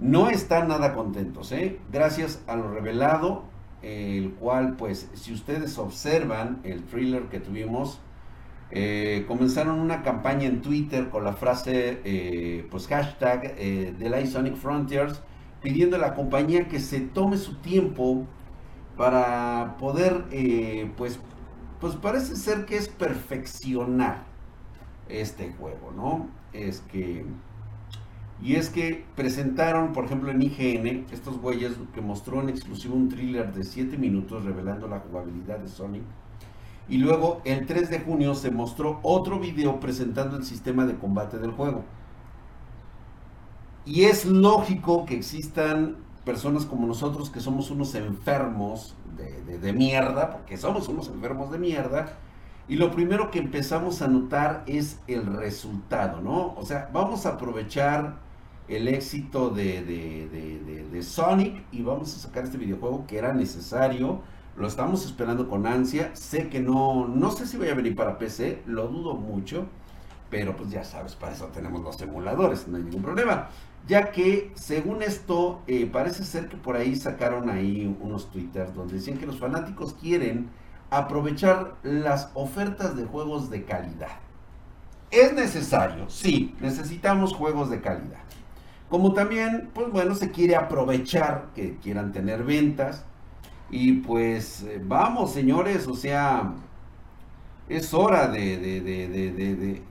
no 0.00 0.30
están 0.30 0.68
nada 0.68 0.94
contentos, 0.94 1.52
¿eh? 1.52 1.78
Gracias 1.92 2.42
a 2.46 2.56
lo 2.56 2.72
revelado, 2.72 3.44
el 3.82 4.32
cual, 4.34 4.76
pues, 4.76 5.10
si 5.14 5.32
ustedes 5.32 5.76
observan 5.78 6.60
el 6.64 6.84
thriller 6.84 7.24
que 7.24 7.38
tuvimos, 7.38 8.00
eh, 8.70 9.24
comenzaron 9.28 9.78
una 9.78 10.02
campaña 10.02 10.46
en 10.46 10.62
Twitter 10.62 11.10
con 11.10 11.24
la 11.24 11.34
frase, 11.34 12.00
eh, 12.04 12.66
pues, 12.70 12.86
hashtag 12.88 13.54
eh, 13.58 13.94
de 13.98 14.26
Sonic 14.26 14.56
Frontiers, 14.56 15.22
pidiendo 15.62 15.96
a 15.96 15.98
la 15.98 16.14
compañía 16.14 16.66
que 16.66 16.80
se 16.80 17.00
tome 17.00 17.36
su 17.36 17.56
tiempo 17.56 18.24
para 18.96 19.76
poder, 19.78 20.24
pues, 20.96 21.20
pues 21.80 21.94
parece 21.96 22.36
ser 22.36 22.64
que 22.64 22.76
es 22.76 22.88
perfeccionar 22.88 24.24
este 25.08 25.52
juego, 25.58 25.92
¿no? 25.94 26.28
Es 26.52 26.80
que 26.80 27.24
y 28.42 28.54
es 28.56 28.70
que 28.70 29.04
presentaron, 29.16 29.92
por 29.92 30.06
ejemplo, 30.06 30.30
en 30.30 30.40
IGN, 30.40 31.06
estos 31.12 31.38
güeyes 31.38 31.72
que 31.94 32.00
mostró 32.00 32.40
en 32.40 32.48
exclusivo 32.48 32.94
un 32.94 33.08
thriller 33.08 33.52
de 33.52 33.64
7 33.64 33.98
minutos 33.98 34.44
revelando 34.44 34.88
la 34.88 35.00
jugabilidad 35.00 35.58
de 35.58 35.68
Sonic. 35.68 36.02
Y 36.88 36.98
luego 36.98 37.42
el 37.44 37.66
3 37.66 37.90
de 37.90 38.00
junio 38.00 38.34
se 38.34 38.50
mostró 38.50 38.98
otro 39.02 39.38
video 39.38 39.78
presentando 39.78 40.36
el 40.36 40.44
sistema 40.44 40.86
de 40.86 40.96
combate 40.96 41.38
del 41.38 41.52
juego. 41.52 41.84
Y 43.84 44.04
es 44.04 44.24
lógico 44.24 45.04
que 45.04 45.16
existan 45.16 45.96
personas 46.24 46.64
como 46.64 46.86
nosotros 46.86 47.30
que 47.30 47.40
somos 47.40 47.70
unos 47.70 47.94
enfermos 47.94 48.94
de, 49.16 49.58
de 49.58 49.72
mierda, 49.72 50.30
porque 50.30 50.56
somos 50.56 50.88
unos 50.88 51.08
enfermos 51.08 51.50
de 51.50 51.58
mierda, 51.58 52.18
y 52.68 52.76
lo 52.76 52.90
primero 52.92 53.30
que 53.30 53.40
empezamos 53.40 54.00
a 54.00 54.08
notar 54.08 54.62
es 54.66 55.00
el 55.08 55.26
resultado, 55.26 56.20
¿no? 56.20 56.54
O 56.56 56.64
sea, 56.64 56.88
vamos 56.92 57.26
a 57.26 57.30
aprovechar 57.30 58.29
el 58.70 58.86
éxito 58.86 59.50
de, 59.50 61.02
Sonic 61.02 61.64
y 61.72 61.82
vamos 61.82 62.14
a 62.14 62.18
sacar 62.20 62.44
este 62.44 62.58
videojuego 62.58 63.04
que 63.06 63.18
era 63.18 63.32
necesario. 63.32 64.20
Lo 64.56 64.66
estamos 64.68 65.04
esperando 65.04 65.48
con 65.48 65.66
ansia. 65.66 66.10
Sé 66.14 66.48
que 66.48 66.60
no, 66.60 67.08
no 67.08 67.30
sé 67.30 67.46
si 67.46 67.56
voy 67.56 67.68
a 67.68 67.74
venir 67.74 67.96
para 67.96 68.18
PC, 68.18 68.62
lo 68.66 68.86
dudo 68.86 69.14
mucho. 69.14 69.66
Pero 70.30 70.56
pues 70.56 70.70
ya 70.70 70.84
sabes, 70.84 71.16
para 71.16 71.32
eso 71.32 71.46
tenemos 71.46 71.82
los 71.82 72.00
emuladores, 72.00 72.68
no 72.68 72.76
hay 72.76 72.84
ningún 72.84 73.02
problema. 73.02 73.48
Ya 73.88 74.12
que 74.12 74.52
según 74.54 75.02
esto, 75.02 75.62
eh, 75.66 75.86
parece 75.90 76.24
ser 76.24 76.48
que 76.48 76.56
por 76.56 76.76
ahí 76.76 76.94
sacaron 76.94 77.50
ahí 77.50 77.96
unos 78.00 78.30
twitters 78.30 78.72
donde 78.72 78.94
decían 78.94 79.18
que 79.18 79.26
los 79.26 79.40
fanáticos 79.40 79.94
quieren 79.94 80.48
aprovechar 80.90 81.76
las 81.82 82.30
ofertas 82.34 82.96
de 82.96 83.04
juegos 83.04 83.50
de 83.50 83.64
calidad. 83.64 84.20
Es 85.10 85.32
necesario, 85.32 86.08
sí, 86.08 86.54
necesitamos 86.60 87.32
juegos 87.34 87.68
de 87.68 87.80
calidad. 87.80 88.20
Como 88.90 89.12
también, 89.14 89.70
pues 89.72 89.90
bueno, 89.92 90.16
se 90.16 90.32
quiere 90.32 90.56
aprovechar 90.56 91.50
que 91.54 91.76
quieran 91.76 92.10
tener 92.12 92.42
ventas. 92.42 93.04
Y 93.70 93.94
pues 94.00 94.64
eh, 94.64 94.82
vamos, 94.84 95.32
señores, 95.32 95.86
o 95.86 95.94
sea, 95.94 96.54
es 97.68 97.94
hora 97.94 98.26
de, 98.26 98.58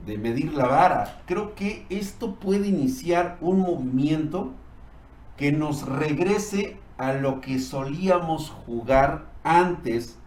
de, 0.05 0.17
medir 0.17 0.53
la 0.53 0.67
vara. 0.67 1.21
Creo 1.25 1.55
que 1.55 1.85
esto 1.89 2.35
puede 2.35 2.67
iniciar 2.67 3.37
un 3.39 3.61
movimiento 3.61 4.51
que 5.37 5.53
nos 5.53 5.87
regrese 5.87 6.77
a 6.97 7.13
lo 7.13 7.39
que 7.39 7.59
solíamos 7.59 8.49
jugar 8.49 9.29
antes 9.45 10.17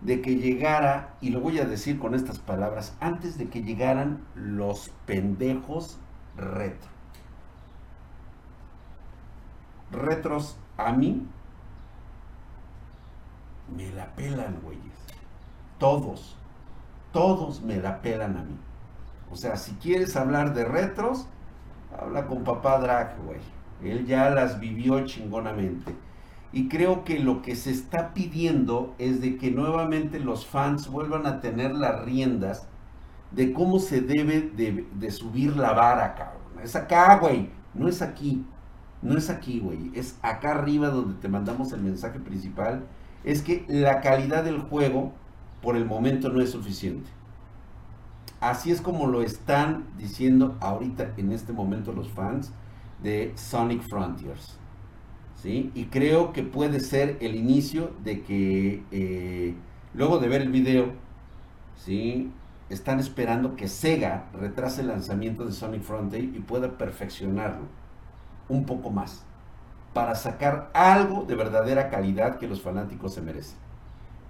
de 0.00 0.20
que 0.20 0.34
llegara, 0.34 1.14
y 1.20 1.30
lo 1.30 1.40
voy 1.40 1.60
a 1.60 1.64
decir 1.64 2.00
con 2.00 2.16
estas 2.16 2.40
palabras, 2.40 2.96
antes 2.98 3.38
de 3.38 3.48
que 3.48 3.62
llegaran 3.62 4.24
los 4.34 4.90
pendejos 5.06 6.00
retro 6.36 6.91
retros 9.92 10.56
a 10.76 10.92
mí, 10.92 11.26
me 13.76 13.90
la 13.92 14.14
pelan, 14.14 14.58
güeyes. 14.62 14.82
Todos, 15.78 16.36
todos 17.12 17.62
me 17.62 17.76
la 17.76 18.02
pelan 18.02 18.36
a 18.36 18.42
mí. 18.42 18.56
O 19.30 19.36
sea, 19.36 19.56
si 19.56 19.72
quieres 19.72 20.16
hablar 20.16 20.54
de 20.54 20.64
retros, 20.64 21.26
habla 21.98 22.26
con 22.26 22.44
papá 22.44 22.78
Drag, 22.78 23.16
güey. 23.24 23.40
Él 23.82 24.06
ya 24.06 24.30
las 24.30 24.60
vivió 24.60 25.04
chingonamente. 25.06 25.94
Y 26.52 26.68
creo 26.68 27.02
que 27.04 27.18
lo 27.18 27.40
que 27.42 27.56
se 27.56 27.70
está 27.70 28.12
pidiendo 28.12 28.94
es 28.98 29.20
de 29.22 29.38
que 29.38 29.50
nuevamente 29.50 30.20
los 30.20 30.46
fans 30.46 30.88
vuelvan 30.88 31.26
a 31.26 31.40
tener 31.40 31.72
las 31.74 32.04
riendas 32.04 32.68
de 33.30 33.52
cómo 33.54 33.78
se 33.78 34.02
debe 34.02 34.42
de, 34.42 34.86
de 34.92 35.10
subir 35.10 35.56
la 35.56 35.72
vara, 35.72 36.14
cabrón. 36.14 36.60
Es 36.62 36.76
acá, 36.76 37.16
güey, 37.16 37.50
no 37.74 37.88
es 37.88 38.02
aquí. 38.02 38.44
No 39.02 39.18
es 39.18 39.30
aquí, 39.30 39.58
güey, 39.58 39.90
es 39.94 40.16
acá 40.22 40.52
arriba 40.52 40.88
donde 40.88 41.20
te 41.20 41.28
mandamos 41.28 41.72
el 41.72 41.82
mensaje 41.82 42.20
principal, 42.20 42.84
es 43.24 43.42
que 43.42 43.64
la 43.68 44.00
calidad 44.00 44.44
del 44.44 44.60
juego 44.60 45.12
por 45.60 45.76
el 45.76 45.84
momento 45.84 46.28
no 46.28 46.40
es 46.40 46.50
suficiente. 46.50 47.10
Así 48.40 48.70
es 48.70 48.80
como 48.80 49.06
lo 49.06 49.22
están 49.22 49.84
diciendo 49.98 50.56
ahorita 50.60 51.12
en 51.16 51.32
este 51.32 51.52
momento 51.52 51.92
los 51.92 52.08
fans 52.08 52.52
de 53.02 53.32
Sonic 53.36 53.82
Frontiers. 53.82 54.58
¿sí? 55.40 55.70
Y 55.74 55.86
creo 55.86 56.32
que 56.32 56.42
puede 56.42 56.80
ser 56.80 57.18
el 57.20 57.36
inicio 57.36 57.92
de 58.02 58.22
que 58.22 58.82
eh, 58.90 59.54
luego 59.94 60.18
de 60.18 60.28
ver 60.28 60.42
el 60.42 60.50
video, 60.50 60.92
¿sí? 61.76 62.32
están 62.68 62.98
esperando 62.98 63.54
que 63.54 63.68
Sega 63.68 64.28
retrase 64.32 64.80
el 64.80 64.88
lanzamiento 64.88 65.44
de 65.44 65.52
Sonic 65.52 65.82
Frontier 65.82 66.24
y 66.24 66.40
pueda 66.40 66.78
perfeccionarlo 66.78 67.81
un 68.52 68.64
poco 68.64 68.90
más 68.90 69.24
para 69.94 70.14
sacar 70.14 70.70
algo 70.74 71.24
de 71.24 71.34
verdadera 71.34 71.90
calidad 71.90 72.38
que 72.38 72.48
los 72.48 72.62
fanáticos 72.62 73.14
se 73.14 73.22
merecen. 73.22 73.56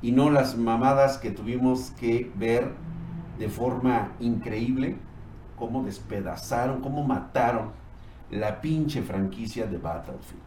Y 0.01 0.13
no 0.13 0.31
las 0.31 0.57
mamadas 0.57 1.19
que 1.19 1.31
tuvimos 1.31 1.93
que 1.93 2.31
ver 2.35 2.73
de 3.39 3.49
forma 3.49 4.13
increíble, 4.21 4.97
cómo 5.57 5.85
despedazaron, 5.85 6.81
cómo 6.81 7.05
mataron 7.05 7.71
la 8.31 8.61
pinche 8.61 9.03
franquicia 9.03 9.67
de 9.67 9.79
Battlefield. 9.79 10.43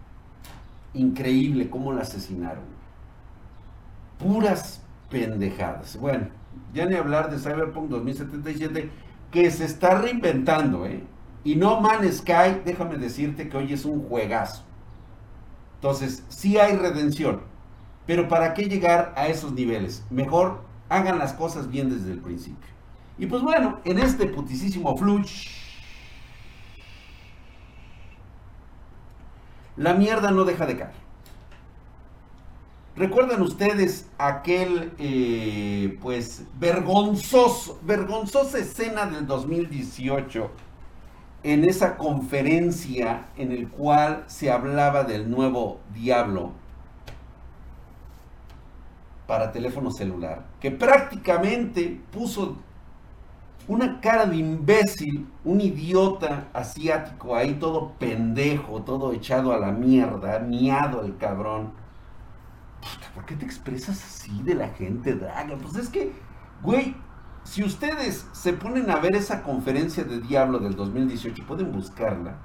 Increíble 0.93 1.69
cómo 1.69 1.93
la 1.93 2.01
asesinaron. 2.01 2.63
Puras 4.19 4.81
pendejadas. 5.09 5.97
Bueno, 5.97 6.27
ya 6.73 6.85
ni 6.85 6.95
hablar 6.95 7.29
de 7.29 7.37
Cyberpunk 7.37 7.89
2077, 7.89 8.89
que 9.31 9.51
se 9.51 9.65
está 9.65 9.99
reinventando, 10.01 10.85
¿eh? 10.85 11.03
Y 11.45 11.55
No 11.55 11.79
Man's 11.79 12.17
Sky, 12.17 12.61
déjame 12.65 12.97
decirte 12.97 13.47
que 13.47 13.55
hoy 13.55 13.71
es 13.71 13.85
un 13.85 14.01
juegazo. 14.09 14.63
Entonces, 15.75 16.23
sí 16.27 16.57
hay 16.57 16.75
redención. 16.75 17.43
Pero 18.07 18.27
¿para 18.27 18.55
qué 18.55 18.63
llegar 18.63 19.13
a 19.15 19.27
esos 19.27 19.53
niveles? 19.53 20.03
Mejor 20.09 20.63
hagan 20.89 21.19
las 21.19 21.33
cosas 21.33 21.69
bien 21.69 21.91
desde 21.91 22.11
el 22.11 22.19
principio. 22.19 22.67
Y 23.19 23.27
pues 23.27 23.43
bueno, 23.43 23.79
en 23.85 23.99
este 23.99 24.25
putisísimo 24.25 24.97
flush, 24.97 25.49
la 29.77 29.93
mierda 29.93 30.31
no 30.31 30.45
deja 30.45 30.65
de 30.65 30.77
caer. 30.77 31.05
¿Recuerdan 32.95 33.43
ustedes 33.43 34.09
aquel, 34.17 34.93
eh, 34.97 35.99
pues, 36.01 36.43
vergonzoso, 36.57 37.79
vergonzosa 37.83 38.57
escena 38.57 39.05
del 39.05 39.27
2018 39.27 40.64
en 41.45 41.63
esa 41.63 41.95
conferencia 41.95 43.27
en 43.37 43.51
el 43.51 43.69
cual 43.69 44.23
se 44.27 44.51
hablaba 44.51 45.03
del 45.03 45.29
nuevo 45.29 45.79
Diablo 45.93 46.51
para 49.27 49.51
teléfono 49.51 49.91
celular? 49.91 50.43
Que 50.59 50.71
prácticamente 50.71 52.01
puso 52.11 52.57
una 53.67 54.01
cara 54.01 54.25
de 54.25 54.37
imbécil, 54.37 55.27
un 55.43 55.61
idiota 55.61 56.47
asiático 56.51 57.35
ahí 57.35 57.53
todo 57.53 57.91
pendejo, 57.99 58.81
todo 58.81 59.13
echado 59.13 59.53
a 59.53 59.59
la 59.59 59.71
mierda, 59.71 60.39
miado 60.39 61.03
el 61.03 61.15
cabrón 61.17 61.85
¿por 63.13 63.25
qué 63.25 63.35
te 63.35 63.45
expresas 63.45 64.03
así 64.03 64.41
de 64.43 64.55
la 64.55 64.69
gente 64.69 65.13
draga? 65.13 65.55
Pues 65.57 65.75
es 65.75 65.89
que, 65.89 66.11
güey, 66.61 66.95
si 67.45 67.63
ustedes 67.63 68.27
se 68.31 68.53
ponen 68.53 68.89
a 68.89 68.97
ver 68.97 69.15
esa 69.15 69.43
conferencia 69.43 70.03
de 70.03 70.19
Diablo 70.19 70.57
del 70.57 70.75
2018, 70.75 71.45
pueden 71.45 71.71
buscarla. 71.71 72.37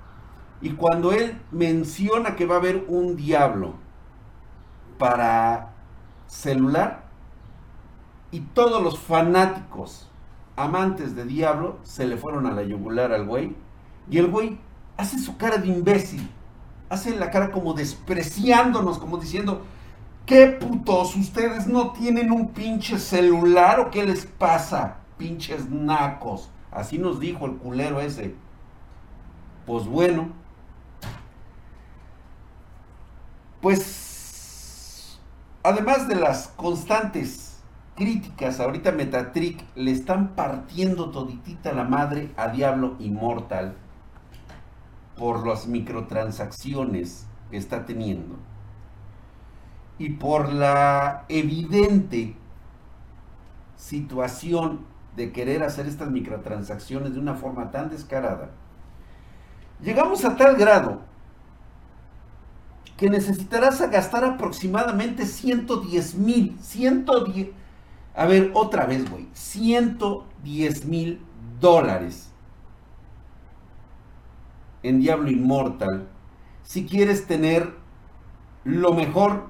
Y 0.60 0.72
cuando 0.72 1.12
él 1.12 1.40
menciona 1.50 2.36
que 2.36 2.44
va 2.44 2.56
a 2.56 2.58
haber 2.58 2.84
un 2.86 3.16
Diablo 3.16 3.74
para 4.98 5.72
celular, 6.26 7.06
y 8.30 8.40
todos 8.40 8.82
los 8.82 8.98
fanáticos 9.00 10.10
amantes 10.54 11.16
de 11.16 11.24
Diablo 11.24 11.78
se 11.82 12.06
le 12.06 12.18
fueron 12.18 12.46
a 12.46 12.52
la 12.52 12.62
yugular 12.62 13.10
al 13.12 13.24
güey, 13.24 13.56
y 14.10 14.18
el 14.18 14.26
güey 14.26 14.60
hace 14.98 15.18
su 15.18 15.38
cara 15.38 15.56
de 15.56 15.68
imbécil, 15.68 16.30
hace 16.90 17.16
la 17.16 17.30
cara 17.30 17.50
como 17.52 17.72
despreciándonos, 17.72 18.98
como 18.98 19.16
diciendo, 19.16 19.62
¿Qué 20.26 20.46
putos? 20.46 21.16
¿Ustedes 21.16 21.66
no 21.66 21.92
tienen 21.92 22.30
un 22.30 22.48
pinche 22.48 22.98
celular 22.98 23.80
o 23.80 23.90
qué 23.90 24.04
les 24.04 24.26
pasa? 24.26 24.98
Pinches 25.18 25.68
nacos. 25.68 26.50
Así 26.70 26.98
nos 26.98 27.18
dijo 27.18 27.46
el 27.46 27.56
culero 27.56 28.00
ese. 28.00 28.34
Pues 29.66 29.86
bueno. 29.86 30.28
Pues, 33.60 35.20
además 35.62 36.08
de 36.08 36.14
las 36.14 36.48
constantes 36.48 37.58
críticas, 37.96 38.60
ahorita 38.60 38.92
Metatrick 38.92 39.62
le 39.74 39.90
están 39.90 40.34
partiendo 40.34 41.10
toditita 41.10 41.72
la 41.72 41.84
madre 41.84 42.32
a 42.36 42.48
Diablo 42.48 42.96
Immortal 43.00 43.74
por 45.18 45.46
las 45.46 45.66
microtransacciones 45.66 47.26
que 47.50 47.58
está 47.58 47.84
teniendo 47.84 48.38
y 50.00 50.08
por 50.08 50.50
la 50.50 51.26
evidente 51.28 52.34
situación 53.76 54.86
de 55.14 55.30
querer 55.30 55.62
hacer 55.62 55.86
estas 55.86 56.10
microtransacciones 56.10 57.12
de 57.12 57.20
una 57.20 57.34
forma 57.34 57.70
tan 57.70 57.90
descarada, 57.90 58.48
llegamos 59.82 60.24
a 60.24 60.36
tal 60.36 60.56
grado 60.56 61.02
que 62.96 63.10
necesitarás 63.10 63.78
gastar 63.90 64.24
aproximadamente 64.24 65.26
110 65.26 66.14
mil, 66.14 66.56
110, 66.62 67.50
a 68.16 68.24
ver, 68.24 68.52
otra 68.54 68.86
vez, 68.86 69.08
güey, 69.10 69.28
110 69.34 70.86
mil 70.86 71.20
dólares 71.60 72.32
en 74.82 75.00
Diablo 75.00 75.30
Immortal 75.30 76.08
si 76.62 76.86
quieres 76.86 77.26
tener 77.26 77.74
lo 78.64 78.94
mejor 78.94 79.49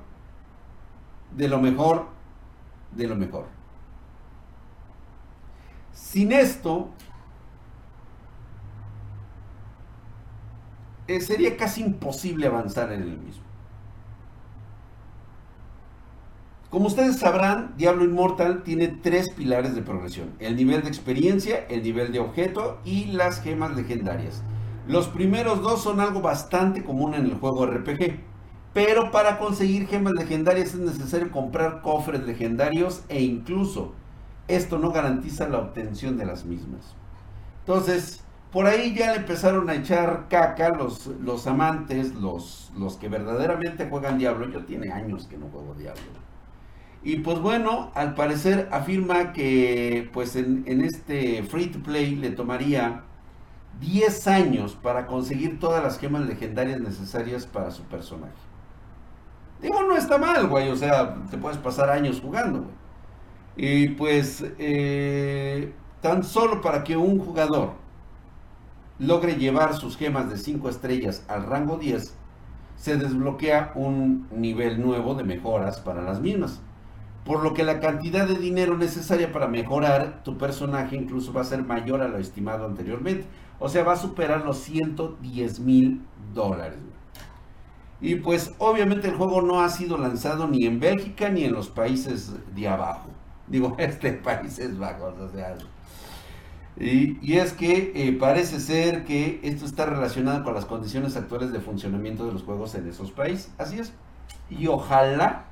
de 1.36 1.48
lo 1.48 1.60
mejor 1.60 2.20
de 2.92 3.06
lo 3.06 3.16
mejor. 3.16 3.46
Sin 5.92 6.32
esto, 6.32 6.90
eh, 11.06 11.20
sería 11.20 11.56
casi 11.56 11.82
imposible 11.82 12.46
avanzar 12.46 12.92
en 12.92 13.02
el 13.02 13.18
mismo. 13.18 13.44
Como 16.70 16.86
ustedes 16.86 17.18
sabrán, 17.18 17.74
Diablo 17.76 18.04
Inmortal 18.04 18.62
tiene 18.62 18.86
tres 18.86 19.30
pilares 19.30 19.74
de 19.74 19.82
progresión. 19.82 20.30
El 20.38 20.54
nivel 20.54 20.82
de 20.82 20.88
experiencia, 20.88 21.66
el 21.68 21.82
nivel 21.82 22.12
de 22.12 22.20
objeto 22.20 22.78
y 22.84 23.06
las 23.06 23.42
gemas 23.42 23.74
legendarias. 23.74 24.44
Los 24.86 25.08
primeros 25.08 25.62
dos 25.62 25.82
son 25.82 25.98
algo 25.98 26.20
bastante 26.20 26.84
común 26.84 27.14
en 27.14 27.26
el 27.26 27.34
juego 27.34 27.66
RPG. 27.66 28.29
Pero 28.72 29.10
para 29.10 29.38
conseguir 29.38 29.88
gemas 29.88 30.12
legendarias 30.12 30.68
es 30.68 30.80
necesario 30.80 31.30
comprar 31.30 31.82
cofres 31.82 32.22
legendarios 32.22 33.02
e 33.08 33.20
incluso 33.20 33.94
esto 34.46 34.78
no 34.78 34.92
garantiza 34.92 35.48
la 35.48 35.58
obtención 35.58 36.16
de 36.16 36.26
las 36.26 36.44
mismas. 36.44 36.94
Entonces, 37.60 38.22
por 38.52 38.66
ahí 38.66 38.94
ya 38.94 39.12
le 39.12 39.18
empezaron 39.18 39.70
a 39.70 39.74
echar 39.74 40.26
caca 40.28 40.70
los, 40.70 41.06
los 41.06 41.46
amantes, 41.46 42.14
los, 42.14 42.72
los 42.76 42.96
que 42.96 43.08
verdaderamente 43.08 43.88
juegan 43.88 44.18
Diablo. 44.18 44.48
Yo 44.48 44.64
tiene 44.64 44.92
años 44.92 45.26
que 45.26 45.36
no 45.36 45.46
juego 45.48 45.74
Diablo. 45.74 46.02
Y 47.02 47.16
pues 47.16 47.38
bueno, 47.38 47.92
al 47.94 48.14
parecer 48.14 48.68
afirma 48.72 49.32
que 49.32 50.10
pues 50.12 50.36
en, 50.36 50.64
en 50.66 50.82
este 50.82 51.42
free 51.44 51.68
to 51.68 51.80
play 51.80 52.14
le 52.16 52.30
tomaría 52.30 53.04
10 53.80 54.26
años 54.28 54.76
para 54.76 55.06
conseguir 55.06 55.58
todas 55.58 55.82
las 55.82 55.98
gemas 55.98 56.22
legendarias 56.26 56.80
necesarias 56.80 57.46
para 57.46 57.70
su 57.70 57.82
personaje. 57.84 58.49
Digo, 59.60 59.82
no 59.82 59.96
está 59.96 60.18
mal, 60.18 60.46
güey. 60.46 60.68
O 60.70 60.76
sea, 60.76 61.14
te 61.30 61.38
puedes 61.38 61.58
pasar 61.58 61.90
años 61.90 62.20
jugando, 62.20 62.60
güey. 62.60 62.80
Y 63.56 63.88
pues, 63.88 64.44
eh, 64.58 65.72
tan 66.00 66.24
solo 66.24 66.60
para 66.60 66.82
que 66.84 66.96
un 66.96 67.18
jugador 67.18 67.72
logre 68.98 69.34
llevar 69.36 69.74
sus 69.74 69.96
gemas 69.96 70.30
de 70.30 70.36
5 70.38 70.68
estrellas 70.68 71.24
al 71.28 71.44
rango 71.46 71.76
10, 71.76 72.14
se 72.76 72.96
desbloquea 72.96 73.72
un 73.74 74.28
nivel 74.30 74.80
nuevo 74.80 75.14
de 75.14 75.24
mejoras 75.24 75.80
para 75.80 76.02
las 76.02 76.20
mismas. 76.20 76.62
Por 77.24 77.42
lo 77.42 77.52
que 77.52 77.64
la 77.64 77.80
cantidad 77.80 78.26
de 78.26 78.36
dinero 78.36 78.76
necesaria 78.78 79.30
para 79.32 79.46
mejorar 79.46 80.22
tu 80.24 80.38
personaje 80.38 80.96
incluso 80.96 81.32
va 81.32 81.42
a 81.42 81.44
ser 81.44 81.64
mayor 81.64 82.00
a 82.02 82.08
lo 82.08 82.18
estimado 82.18 82.64
anteriormente. 82.66 83.26
O 83.58 83.68
sea, 83.68 83.84
va 83.84 83.92
a 83.92 83.96
superar 83.96 84.44
los 84.44 84.58
110 84.60 85.60
mil 85.60 86.00
dólares. 86.34 86.78
Y 88.00 88.16
pues 88.16 88.54
obviamente 88.58 89.08
el 89.08 89.14
juego 89.14 89.42
no 89.42 89.60
ha 89.60 89.68
sido 89.68 89.98
lanzado 89.98 90.48
ni 90.48 90.64
en 90.64 90.80
Bélgica 90.80 91.28
ni 91.28 91.44
en 91.44 91.52
los 91.52 91.68
países 91.68 92.32
de 92.54 92.68
abajo. 92.68 93.10
Digo, 93.46 93.74
este 93.78 94.12
Países 94.12 94.78
Bajos, 94.78 95.18
o 95.18 95.28
sea. 95.28 95.56
Y, 96.78 97.36
es 97.36 97.52
que 97.52 97.92
eh, 97.94 98.12
parece 98.12 98.58
ser 98.58 99.04
que 99.04 99.40
esto 99.42 99.66
está 99.66 99.84
relacionado 99.84 100.44
con 100.44 100.54
las 100.54 100.64
condiciones 100.64 101.16
actuales 101.16 101.52
de 101.52 101.60
funcionamiento 101.60 102.24
de 102.24 102.32
los 102.32 102.42
juegos 102.42 102.74
en 102.74 102.88
esos 102.88 103.10
países. 103.10 103.52
Así 103.58 103.78
es. 103.78 103.92
Y 104.48 104.66
ojalá, 104.66 105.44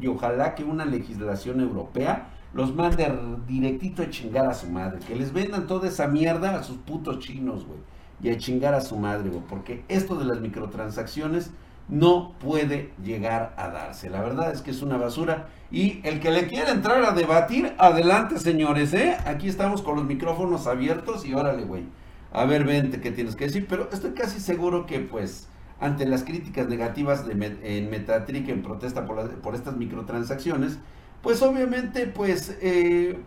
y 0.00 0.08
ojalá 0.08 0.54
que 0.54 0.64
una 0.64 0.84
legislación 0.84 1.60
europea 1.60 2.30
los 2.54 2.74
mande 2.74 3.06
directito 3.46 4.02
a 4.02 4.10
chingar 4.10 4.46
a 4.46 4.54
su 4.54 4.68
madre. 4.68 4.98
Que 5.06 5.14
les 5.14 5.32
vendan 5.32 5.66
toda 5.66 5.86
esa 5.86 6.08
mierda 6.08 6.56
a 6.56 6.62
sus 6.64 6.78
putos 6.78 7.20
chinos, 7.20 7.64
güey. 7.64 7.78
Y 8.20 8.30
a 8.30 8.38
chingar 8.38 8.74
a 8.74 8.80
su 8.80 8.96
madre, 8.96 9.28
güey. 9.28 9.42
Porque 9.48 9.84
esto 9.88 10.16
de 10.16 10.24
las 10.24 10.40
microtransacciones 10.40 11.52
no 11.88 12.34
puede 12.38 12.92
llegar 13.02 13.54
a 13.56 13.68
darse. 13.68 14.10
La 14.10 14.20
verdad 14.20 14.52
es 14.52 14.60
que 14.60 14.70
es 14.70 14.82
una 14.82 14.96
basura. 14.96 15.48
Y 15.70 16.00
el 16.06 16.20
que 16.20 16.30
le 16.30 16.46
quiera 16.46 16.70
entrar 16.70 17.02
a 17.04 17.12
debatir, 17.12 17.74
adelante 17.78 18.38
señores, 18.38 18.94
¿eh? 18.94 19.16
Aquí 19.26 19.48
estamos 19.48 19.82
con 19.82 19.96
los 19.96 20.04
micrófonos 20.04 20.66
abiertos 20.66 21.26
y 21.26 21.34
órale, 21.34 21.64
güey. 21.64 21.84
A 22.32 22.44
ver, 22.44 22.64
vente, 22.64 23.00
¿qué 23.00 23.10
tienes 23.10 23.36
que 23.36 23.44
decir? 23.44 23.66
Pero 23.68 23.88
estoy 23.90 24.12
casi 24.12 24.40
seguro 24.40 24.86
que, 24.86 25.00
pues, 25.00 25.48
ante 25.80 26.06
las 26.06 26.24
críticas 26.24 26.68
negativas 26.68 27.26
de 27.26 27.32
en 27.62 27.90
Metatrick 27.90 28.48
en 28.48 28.62
protesta 28.62 29.06
por, 29.06 29.54
estas 29.54 29.76
microtransacciones, 29.76 30.78
pues 31.22 31.42
obviamente, 31.42 32.06
pues, 32.06 32.56
eh, 32.60 33.18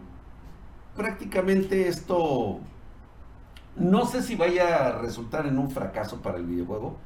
prácticamente 0.96 1.88
esto 1.88 2.60
no 3.76 4.06
sé 4.06 4.22
si 4.22 4.36
vaya 4.36 4.88
a 4.88 5.00
resultar 5.00 5.48
en 5.48 5.58
un 5.58 5.72
fracaso 5.72 6.22
para 6.22 6.38
el 6.38 6.46
videojuego 6.46 6.98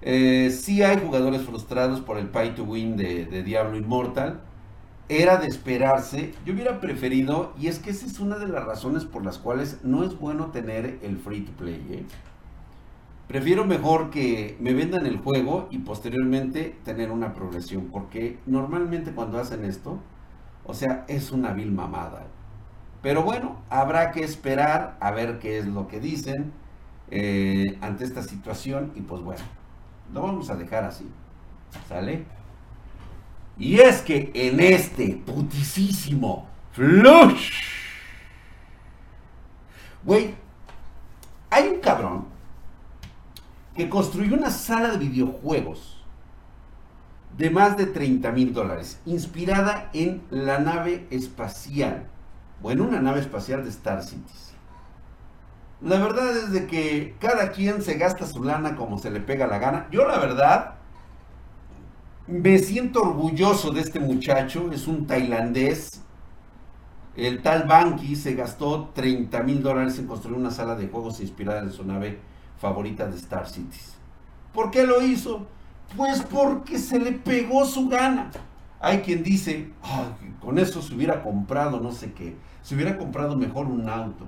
eh, 0.00 0.50
sí 0.50 0.82
hay 0.82 0.98
jugadores 0.98 1.42
frustrados 1.42 2.00
por 2.00 2.18
el 2.18 2.28
pay 2.28 2.54
to 2.54 2.64
win 2.64 2.96
de, 2.96 3.42
Diablo 3.42 3.76
Immortal. 3.76 4.40
Era 5.08 5.38
de 5.38 5.46
esperarse. 5.46 6.34
Yo 6.44 6.52
hubiera 6.52 6.80
preferido, 6.80 7.54
y 7.58 7.68
es 7.68 7.78
que 7.78 7.90
esa 7.90 8.06
es 8.06 8.20
una 8.20 8.38
de 8.38 8.46
las 8.46 8.64
razones 8.64 9.04
por 9.04 9.24
las 9.24 9.38
cuales 9.38 9.78
no 9.82 10.04
es 10.04 10.18
bueno 10.18 10.46
tener 10.46 10.98
el 11.02 11.16
free 11.18 11.40
to 11.40 11.52
play. 11.52 11.84
¿eh? 11.90 12.04
Prefiero 13.26 13.64
mejor 13.64 14.10
que 14.10 14.56
me 14.60 14.74
vendan 14.74 15.06
el 15.06 15.18
juego 15.18 15.68
y 15.70 15.78
posteriormente 15.78 16.76
tener 16.84 17.10
una 17.10 17.34
progresión. 17.34 17.88
Porque 17.90 18.38
normalmente 18.46 19.12
cuando 19.12 19.38
hacen 19.38 19.64
esto, 19.64 19.98
o 20.64 20.74
sea, 20.74 21.04
es 21.08 21.32
una 21.32 21.52
vil 21.52 21.72
mamada. 21.72 22.26
Pero 23.02 23.22
bueno, 23.22 23.62
habrá 23.70 24.10
que 24.10 24.22
esperar 24.24 24.96
a 25.00 25.10
ver 25.10 25.38
qué 25.38 25.58
es 25.58 25.66
lo 25.66 25.88
que 25.88 26.00
dicen 26.00 26.52
eh, 27.10 27.78
ante 27.80 28.04
esta 28.04 28.22
situación. 28.22 28.92
Y 28.94 29.00
pues 29.00 29.22
bueno, 29.22 29.42
lo 30.12 30.22
vamos 30.22 30.50
a 30.50 30.56
dejar 30.56 30.84
así. 30.84 31.08
¿Sale? 31.88 32.24
Y 33.58 33.80
es 33.80 34.02
que 34.02 34.30
en 34.34 34.60
este 34.60 35.20
putisísimo 35.26 36.46
flush. 36.72 37.50
Güey, 40.04 40.34
hay 41.50 41.68
un 41.68 41.80
cabrón 41.80 42.26
que 43.74 43.88
construyó 43.88 44.36
una 44.36 44.50
sala 44.50 44.90
de 44.90 44.98
videojuegos 44.98 45.98
de 47.36 47.50
más 47.50 47.76
de 47.76 47.86
30 47.86 48.32
mil 48.32 48.52
dólares, 48.52 49.00
inspirada 49.06 49.90
en 49.92 50.22
la 50.30 50.58
nave 50.58 51.06
espacial, 51.10 52.06
o 52.62 52.70
en 52.72 52.80
una 52.80 53.00
nave 53.00 53.20
espacial 53.20 53.62
de 53.62 53.70
Star 53.70 54.02
Cities. 54.02 54.54
La 55.80 55.98
verdad 55.98 56.36
es 56.36 56.50
de 56.50 56.66
que 56.66 57.14
cada 57.20 57.52
quien 57.52 57.82
se 57.82 57.94
gasta 57.94 58.26
su 58.26 58.42
lana 58.42 58.74
como 58.74 58.98
se 58.98 59.10
le 59.10 59.20
pega 59.20 59.46
la 59.46 59.58
gana. 59.58 59.86
Yo 59.92 60.08
la 60.08 60.18
verdad 60.18 60.74
me 62.26 62.58
siento 62.58 63.02
orgulloso 63.02 63.70
de 63.70 63.82
este 63.82 64.00
muchacho. 64.00 64.72
Es 64.72 64.88
un 64.88 65.06
tailandés. 65.06 66.02
El 67.16 67.42
tal 67.42 67.64
Banky 67.64 68.16
se 68.16 68.34
gastó 68.34 68.90
30 68.94 69.42
mil 69.44 69.62
dólares 69.62 69.98
en 69.98 70.06
construir 70.06 70.36
una 70.36 70.50
sala 70.50 70.74
de 70.74 70.88
juegos 70.88 71.20
inspirada 71.20 71.60
en 71.60 71.72
su 71.72 71.84
nave 71.84 72.18
favorita 72.58 73.06
de 73.06 73.16
Star 73.16 73.48
Cities. 73.48 73.94
¿Por 74.52 74.70
qué 74.70 74.84
lo 74.84 75.00
hizo? 75.02 75.46
Pues 75.96 76.22
porque 76.22 76.78
se 76.78 76.98
le 76.98 77.12
pegó 77.12 77.64
su 77.64 77.88
gana. 77.88 78.30
Hay 78.80 78.98
quien 78.98 79.22
dice, 79.22 79.72
con 80.40 80.58
eso 80.58 80.82
se 80.82 80.94
hubiera 80.94 81.22
comprado 81.22 81.80
no 81.80 81.90
sé 81.90 82.12
qué, 82.12 82.36
se 82.62 82.74
hubiera 82.76 82.96
comprado 82.96 83.36
mejor 83.36 83.66
un 83.66 83.88
auto. 83.88 84.26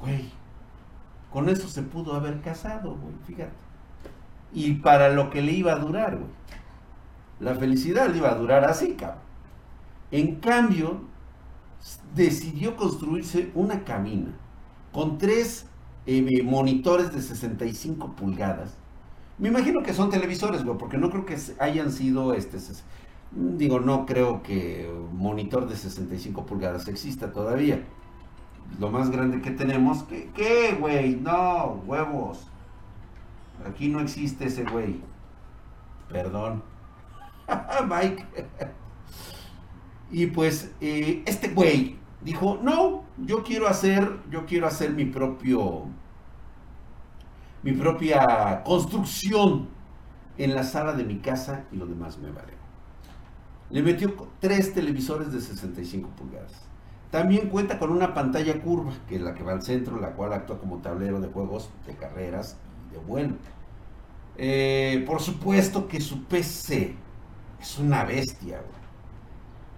Güey, 0.00 0.30
con 1.32 1.48
eso 1.48 1.68
se 1.68 1.82
pudo 1.82 2.14
haber 2.14 2.40
casado, 2.40 2.96
güey, 2.96 3.14
fíjate. 3.26 3.52
Y 4.52 4.74
para 4.74 5.10
lo 5.10 5.30
que 5.30 5.42
le 5.42 5.52
iba 5.52 5.72
a 5.72 5.78
durar, 5.78 6.16
güey. 6.16 6.30
La 7.38 7.54
felicidad 7.54 8.08
le 8.08 8.18
iba 8.18 8.30
a 8.30 8.34
durar 8.34 8.64
así, 8.64 8.94
cabrón. 8.94 9.20
En 10.10 10.36
cambio, 10.36 11.02
decidió 12.14 12.76
construirse 12.76 13.50
una 13.54 13.84
cabina 13.84 14.32
con 14.92 15.18
tres 15.18 15.66
eh, 16.06 16.42
monitores 16.42 17.12
de 17.12 17.22
65 17.22 18.16
pulgadas. 18.16 18.74
Me 19.38 19.48
imagino 19.48 19.82
que 19.82 19.94
son 19.94 20.10
televisores, 20.10 20.64
güey, 20.64 20.76
porque 20.76 20.98
no 20.98 21.10
creo 21.10 21.24
que 21.24 21.38
hayan 21.60 21.92
sido 21.92 22.34
este. 22.34 22.58
Digo, 23.30 23.80
no 23.80 24.04
creo 24.04 24.42
que 24.42 24.90
monitor 25.12 25.68
de 25.68 25.76
65 25.76 26.44
pulgadas 26.44 26.88
exista 26.88 27.32
todavía 27.32 27.82
lo 28.78 28.90
más 28.90 29.10
grande 29.10 29.40
que 29.40 29.50
tenemos. 29.50 30.04
¿Qué, 30.34 30.76
güey? 30.78 31.16
No, 31.16 31.82
huevos. 31.86 32.46
Aquí 33.66 33.88
no 33.88 34.00
existe 34.00 34.46
ese 34.46 34.64
güey. 34.64 35.00
Perdón. 36.08 36.62
Mike. 37.88 38.26
y 40.10 40.26
pues 40.26 40.72
eh, 40.80 41.22
este 41.26 41.48
güey 41.48 41.98
dijo, 42.22 42.58
no, 42.62 43.04
yo 43.18 43.42
quiero 43.42 43.68
hacer, 43.68 44.18
yo 44.30 44.46
quiero 44.46 44.66
hacer 44.66 44.92
mi 44.92 45.04
propio, 45.04 45.86
mi 47.62 47.72
propia 47.72 48.62
construcción 48.64 49.68
en 50.38 50.54
la 50.54 50.64
sala 50.64 50.92
de 50.92 51.04
mi 51.04 51.18
casa 51.18 51.64
y 51.72 51.76
lo 51.76 51.86
demás 51.86 52.18
me 52.18 52.30
vale. 52.30 52.54
Le 53.70 53.82
metió 53.82 54.14
tres 54.40 54.74
televisores 54.74 55.32
de 55.32 55.40
65 55.40 56.08
pulgadas 56.10 56.69
también 57.10 57.48
cuenta 57.48 57.78
con 57.78 57.90
una 57.90 58.14
pantalla 58.14 58.60
curva, 58.60 58.92
que 59.08 59.16
es 59.16 59.20
la 59.20 59.34
que 59.34 59.42
va 59.42 59.52
al 59.52 59.62
centro, 59.62 60.00
la 60.00 60.12
cual 60.12 60.32
actúa 60.32 60.58
como 60.58 60.78
tablero 60.78 61.20
de 61.20 61.28
juegos 61.28 61.70
de 61.86 61.94
carreras 61.94 62.56
y 62.88 62.94
de 62.94 62.98
vuelo. 63.00 63.34
Eh, 64.36 65.04
por 65.06 65.20
supuesto 65.20 65.88
que 65.88 66.00
su 66.00 66.24
PC 66.24 66.94
es 67.60 67.78
una 67.78 68.04
bestia. 68.04 68.60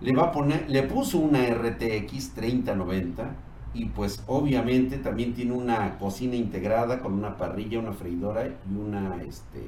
Le 0.01 0.13
va 0.15 0.25
a 0.25 0.33
poner, 0.33 0.69
le 0.69 0.83
puso 0.83 1.19
una 1.19 1.47
RTX 1.47 2.35
3090 2.35 3.31
y 3.75 3.87
pues 3.87 4.23
obviamente 4.27 4.99
también 4.99 5.33
tiene 5.35 5.53
una 5.53 5.99
cocina 5.99 6.37
integrada 6.37 7.01
con 7.01 7.15
una 7.15 7.37
parrilla, 7.37 7.79
una 7.79 7.93
freidora 7.93 8.47
y 8.47 8.77
una 8.77 9.23
este 9.23 9.63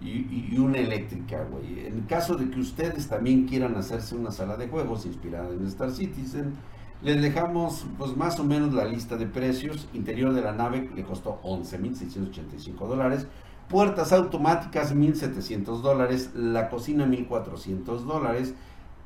y, 0.00 0.56
una 0.58 0.78
eléctrica, 0.78 1.44
güey. 1.44 1.86
En 1.86 2.02
caso 2.02 2.34
de 2.34 2.50
que 2.50 2.60
ustedes 2.60 3.08
también 3.08 3.46
quieran 3.46 3.76
hacerse 3.76 4.14
una 4.14 4.30
sala 4.30 4.56
de 4.56 4.68
juegos 4.68 5.06
inspirada 5.06 5.50
en 5.50 5.66
Star 5.66 5.90
Citizen, 5.90 6.54
les 7.02 7.20
dejamos 7.20 7.86
pues 7.98 8.16
más 8.16 8.38
o 8.38 8.44
menos 8.44 8.74
la 8.74 8.84
lista 8.84 9.16
de 9.16 9.26
precios. 9.26 9.88
Interior 9.94 10.32
de 10.32 10.42
la 10.42 10.52
nave 10.52 10.90
le 10.94 11.02
costó 11.02 11.40
11.685 11.42 12.86
dólares. 12.86 13.26
Puertas 13.68 14.12
automáticas 14.12 14.94
1.700 14.94 15.80
dólares. 15.80 16.30
La 16.34 16.68
cocina 16.68 17.06
1.400 17.06 17.84
dólares. 18.00 18.54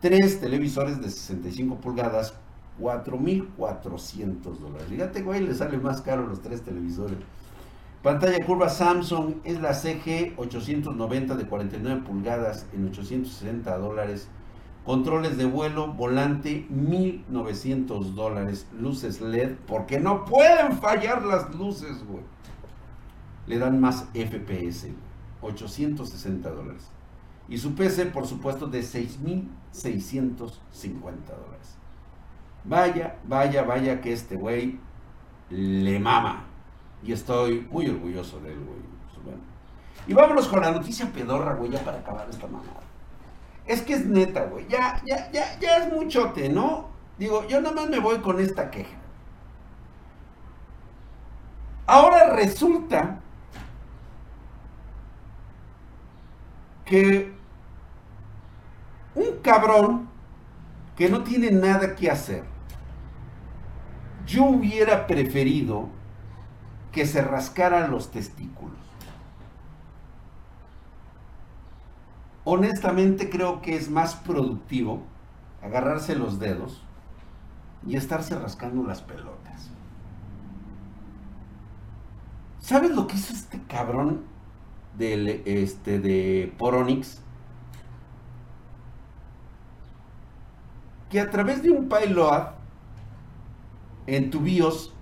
Tres 0.01 0.41
televisores 0.41 1.01
de 1.01 1.11
65 1.11 1.77
pulgadas 1.77 2.35
4.400 2.81 4.59
dólares. 4.59 4.87
Fíjate, 4.89 5.23
güey, 5.23 5.41
le 5.41 5.55
sale 5.55 5.79
más 5.79 6.03
caro 6.03 6.27
los 6.27 6.43
tres 6.43 6.63
televisores. 6.63 7.19
Pantalla 8.05 8.45
curva 8.45 8.69
Samsung 8.69 9.37
es 9.45 9.61
la 9.63 9.73
CG 9.73 10.35
890 10.37 11.37
de 11.37 11.47
49 11.47 12.03
pulgadas 12.03 12.67
en 12.75 12.89
860 12.89 13.79
dólares. 13.79 14.29
Controles 14.85 15.39
de 15.39 15.47
vuelo, 15.47 15.95
volante 15.95 16.67
1900 16.69 18.15
dólares. 18.15 18.67
Luces 18.79 19.23
LED, 19.23 19.55
porque 19.67 20.01
no 20.01 20.27
pueden 20.27 20.77
fallar 20.77 21.25
las 21.25 21.55
luces, 21.55 22.07
güey. 22.07 22.25
Le 23.47 23.59
dan 23.59 23.81
más 23.81 24.05
FPS, 24.13 24.89
860 25.41 26.51
dólares. 26.51 26.91
Y 27.49 27.57
su 27.57 27.75
PC, 27.75 28.05
por 28.05 28.27
supuesto, 28.27 28.67
de 28.67 28.83
6650 28.83 31.33
dólares. 31.33 31.79
Vaya, 32.65 33.17
vaya, 33.27 33.63
vaya 33.63 34.03
que 34.03 34.13
este 34.13 34.37
güey 34.37 34.79
le 35.49 35.99
mama. 35.99 36.49
Y 37.05 37.13
estoy 37.13 37.69
muy 37.71 37.89
orgulloso 37.89 38.41
de 38.41 38.53
él, 38.53 38.59
güey. 38.65 38.81
Pues, 39.23 39.37
y 40.07 40.15
vámonos 40.15 40.49
con 40.49 40.61
la 40.61 40.71
noticia 40.73 41.07
pedorra, 41.13 41.55
güey, 41.55 41.71
ya 41.71 41.81
para 41.85 41.99
acabar 41.99 42.29
esta 42.29 42.47
mamada. 42.47 42.81
Es 43.67 43.83
que 43.83 43.95
es 43.95 44.07
neta, 44.07 44.45
güey. 44.47 44.67
Ya, 44.69 45.01
ya, 45.07 45.31
ya, 45.33 45.59
ya 45.59 45.79
es 45.79 45.93
muchote, 45.93 46.49
¿no? 46.49 46.89
Digo, 47.19 47.47
yo 47.47 47.61
nada 47.61 47.75
más 47.75 47.89
me 47.89 47.99
voy 48.01 48.19
con 48.19 48.41
esta 48.41 48.71
queja. 48.71 48.97
Ahora 51.87 52.35
resulta 52.35 53.21
que 56.85 57.33
un 59.15 59.39
cabrón 59.43 60.09
que 60.97 61.09
no 61.09 61.23
tiene 61.23 61.51
nada 61.51 61.95
que 61.95 62.11
hacer 62.11 62.45
Yo 64.27 64.45
hubiera 64.45 65.07
preferido 65.07 65.89
que 66.95 67.07
se 67.07 67.23
rascaran 67.23 67.91
los 67.91 68.13
testículos. 68.13 68.79
Honestamente 72.45 73.29
creo 73.29 73.61
que 73.61 73.75
es 73.75 73.91
más 73.91 74.15
productivo 74.15 75.03
agarrarse 75.61 76.15
los 76.15 76.39
dedos 76.39 76.85
y 77.85 77.97
estarse 77.97 78.39
rascando 78.39 78.85
las 78.85 79.03
pelotas. 79.03 79.71
¿Sabes 82.61 82.93
lo 82.93 83.09
que 83.09 83.17
hizo 83.17 83.35
este 83.35 83.61
cabrón 83.67 84.23
del, 84.97 85.43
este, 85.47 85.99
de 85.99 86.55
Poronix? 86.57 87.21
Que 91.11 91.21
a 91.21 91.29
través 91.29 91.63
de 91.63 91.71
un 91.71 91.89
payload 91.89 92.51
en 94.07 94.31
tu 94.31 94.41
BIOS 94.41 94.95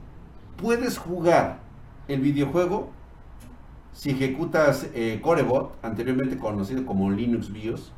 puedes 0.57 0.96
jugar 0.96 1.62
el 2.12 2.20
videojuego 2.20 2.90
si 3.92 4.11
ejecutas 4.11 4.88
eh, 4.94 5.20
Corebot, 5.22 5.77
anteriormente 5.83 6.38
conocido 6.38 6.87
como 6.87 7.11
Linux 7.11 7.53
BIOS. 7.53 7.92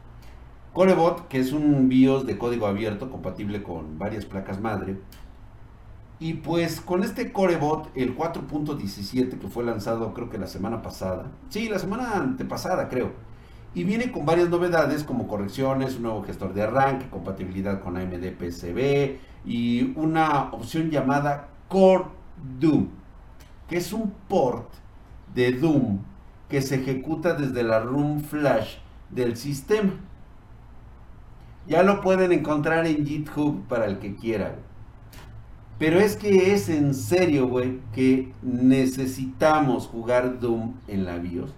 Corebot, 0.73 1.29
que 1.29 1.39
es 1.39 1.53
un 1.53 1.89
BIOS 1.89 2.27
de 2.27 2.37
código 2.37 2.67
abierto 2.67 3.11
compatible 3.11 3.63
con 3.63 3.99
varias 3.99 4.25
placas 4.25 4.61
madre. 4.61 4.99
Y 6.19 6.35
pues 6.35 6.81
con 6.81 7.05
este 7.05 7.33
Corebot, 7.33 7.91
el 7.95 8.17
4.17 8.17 9.39
que 9.39 9.49
fue 9.49 9.65
lanzado 9.65 10.13
creo 10.15 10.31
que 10.31 10.39
la 10.39 10.49
semana 10.49 10.83
pasada. 10.83 11.31
Sí, 11.49 11.69
la 11.69 11.79
semana 11.79 12.17
antepasada 12.17 12.89
creo. 12.89 13.13
Y 13.73 13.85
viene 13.85 14.13
con 14.13 14.27
varias 14.27 14.49
novedades 14.49 15.05
como 15.05 15.27
correcciones, 15.27 15.97
un 15.97 16.03
nuevo 16.03 16.23
gestor 16.23 16.55
de 16.55 16.63
arranque, 16.63 17.09
compatibilidad 17.09 17.81
con 17.81 17.97
AMD 17.97 18.37
PCB 18.39 19.19
y 19.45 19.93
una 19.97 20.51
opción 20.53 20.91
llamada 20.91 21.49
Core 21.69 22.05
Doom, 22.61 22.89
que 23.69 23.77
es 23.77 23.93
un 23.93 24.13
port 24.29 24.71
de 25.35 25.53
Doom 25.53 25.99
que 26.49 26.63
se 26.63 26.77
ejecuta 26.77 27.35
desde 27.35 27.63
la 27.63 27.81
ROM 27.81 28.21
flash 28.21 28.77
del 29.11 29.37
sistema. 29.37 29.93
Ya 31.67 31.83
lo 31.83 32.01
pueden 32.01 32.33
encontrar 32.33 32.87
en 32.87 33.07
GitHub 33.07 33.67
para 33.67 33.87
el 33.87 33.99
que 33.99 34.15
quiera. 34.17 34.57
Pero 35.79 35.99
es 35.99 36.17
que 36.17 36.53
es 36.53 36.69
en 36.69 36.95
serio, 36.95 37.49
güey, 37.49 37.81
que 37.93 38.33
necesitamos 38.43 39.89
jugar 39.89 40.39
Doom 40.39 40.75
en 40.87 41.05
la 41.05 41.17
BIOS. 41.17 41.55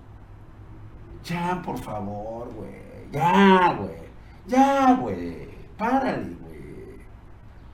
Ya, 1.25 1.61
por 1.64 1.79
favor, 1.79 2.51
güey. 2.55 2.87
Ya, 3.12 3.75
güey. 3.79 4.07
Ya, 4.47 4.95
güey. 4.95 5.49
Párale, 5.77 6.35
güey. 6.40 6.45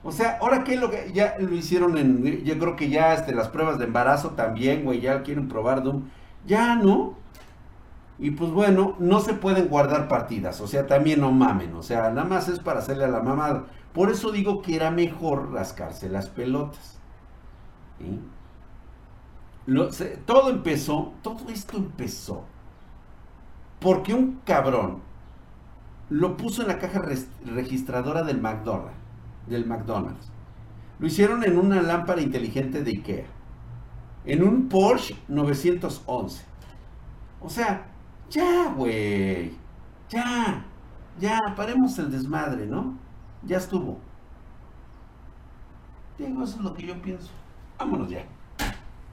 O 0.03 0.11
sea, 0.11 0.37
ahora 0.41 0.63
que 0.63 0.75
lo 0.75 0.91
que 0.91 1.11
ya 1.13 1.37
lo 1.39 1.55
hicieron 1.55 1.97
en, 1.97 2.43
yo 2.43 2.59
creo 2.59 2.75
que 2.75 2.89
ya 2.89 3.13
este, 3.13 3.33
las 3.33 3.47
pruebas 3.47 3.79
de 3.79 3.85
embarazo 3.85 4.31
también, 4.31 4.83
güey, 4.83 4.99
ya 4.99 5.23
quieren 5.23 5.47
probar 5.47 5.81
Doom. 5.83 6.09
Ya, 6.45 6.75
¿no? 6.75 7.15
Y 8.19 8.31
pues 8.31 8.51
bueno, 8.51 8.95
no 8.99 9.19
se 9.21 9.33
pueden 9.33 9.67
guardar 9.69 10.07
partidas, 10.07 10.61
o 10.61 10.67
sea, 10.67 10.87
también 10.87 11.21
no 11.21 11.31
mamen, 11.31 11.73
o 11.75 11.83
sea, 11.83 12.09
nada 12.11 12.27
más 12.27 12.47
es 12.47 12.59
para 12.59 12.79
hacerle 12.79 13.05
a 13.05 13.07
la 13.07 13.21
mamada. 13.21 13.65
Por 13.93 14.11
eso 14.11 14.31
digo 14.31 14.61
que 14.61 14.75
era 14.75 14.91
mejor 14.91 15.51
rascarse 15.51 16.09
las 16.09 16.29
pelotas. 16.29 16.99
todo 20.25 20.49
empezó, 20.49 21.13
todo 21.21 21.49
esto 21.49 21.77
empezó, 21.77 22.45
porque 23.79 24.13
un 24.13 24.41
cabrón 24.45 25.01
lo 26.09 26.37
puso 26.37 26.61
en 26.61 26.67
la 26.67 26.79
caja 26.79 27.01
registradora 27.45 28.23
del 28.23 28.41
McDonald's 28.41 29.02
del 29.47 29.65
McDonald's. 29.65 30.31
Lo 30.99 31.07
hicieron 31.07 31.43
en 31.43 31.57
una 31.57 31.81
lámpara 31.81 32.21
inteligente 32.21 32.83
de 32.83 32.91
IKEA. 32.91 33.25
En 34.25 34.43
un 34.43 34.69
Porsche 34.69 35.15
911. 35.27 36.45
O 37.41 37.49
sea, 37.49 37.85
ya, 38.29 38.73
güey. 38.75 39.53
Ya. 40.09 40.65
Ya, 41.19 41.39
paremos 41.55 41.97
el 41.99 42.11
desmadre, 42.11 42.65
¿no? 42.65 42.97
Ya 43.43 43.57
estuvo. 43.57 43.99
Digo, 46.17 46.43
eso 46.43 46.57
es 46.57 46.63
lo 46.63 46.73
que 46.73 46.87
yo 46.87 47.01
pienso. 47.01 47.29
Vámonos 47.77 48.09
ya. 48.09 48.25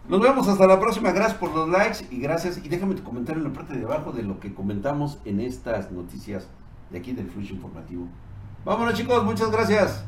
Nos 0.09 0.21
vemos 0.21 0.49
hasta 0.49 0.67
la 0.67 0.79
próxima. 0.79 1.13
Gracias 1.13 1.39
por 1.39 1.53
los 1.55 1.69
likes 1.69 2.07
y 2.11 2.21
gracias. 2.21 2.65
Y 2.65 2.69
déjame 2.69 2.95
tu 2.95 3.03
comentario 3.03 3.43
en 3.43 3.49
la 3.49 3.55
parte 3.55 3.77
de 3.77 3.85
abajo 3.85 4.13
de 4.13 4.23
lo 4.23 4.41
que 4.41 4.55
comentamos 4.55 5.19
en 5.25 5.41
estas 5.41 5.91
noticias 5.91 6.49
de 6.91 6.99
aquí 6.99 7.13
del 7.13 7.29
Flush 7.29 7.51
Informativo. 7.51 8.07
Vámonos 8.65 8.95
chicos, 8.95 9.25
muchas 9.25 9.51
gracias. 9.51 10.05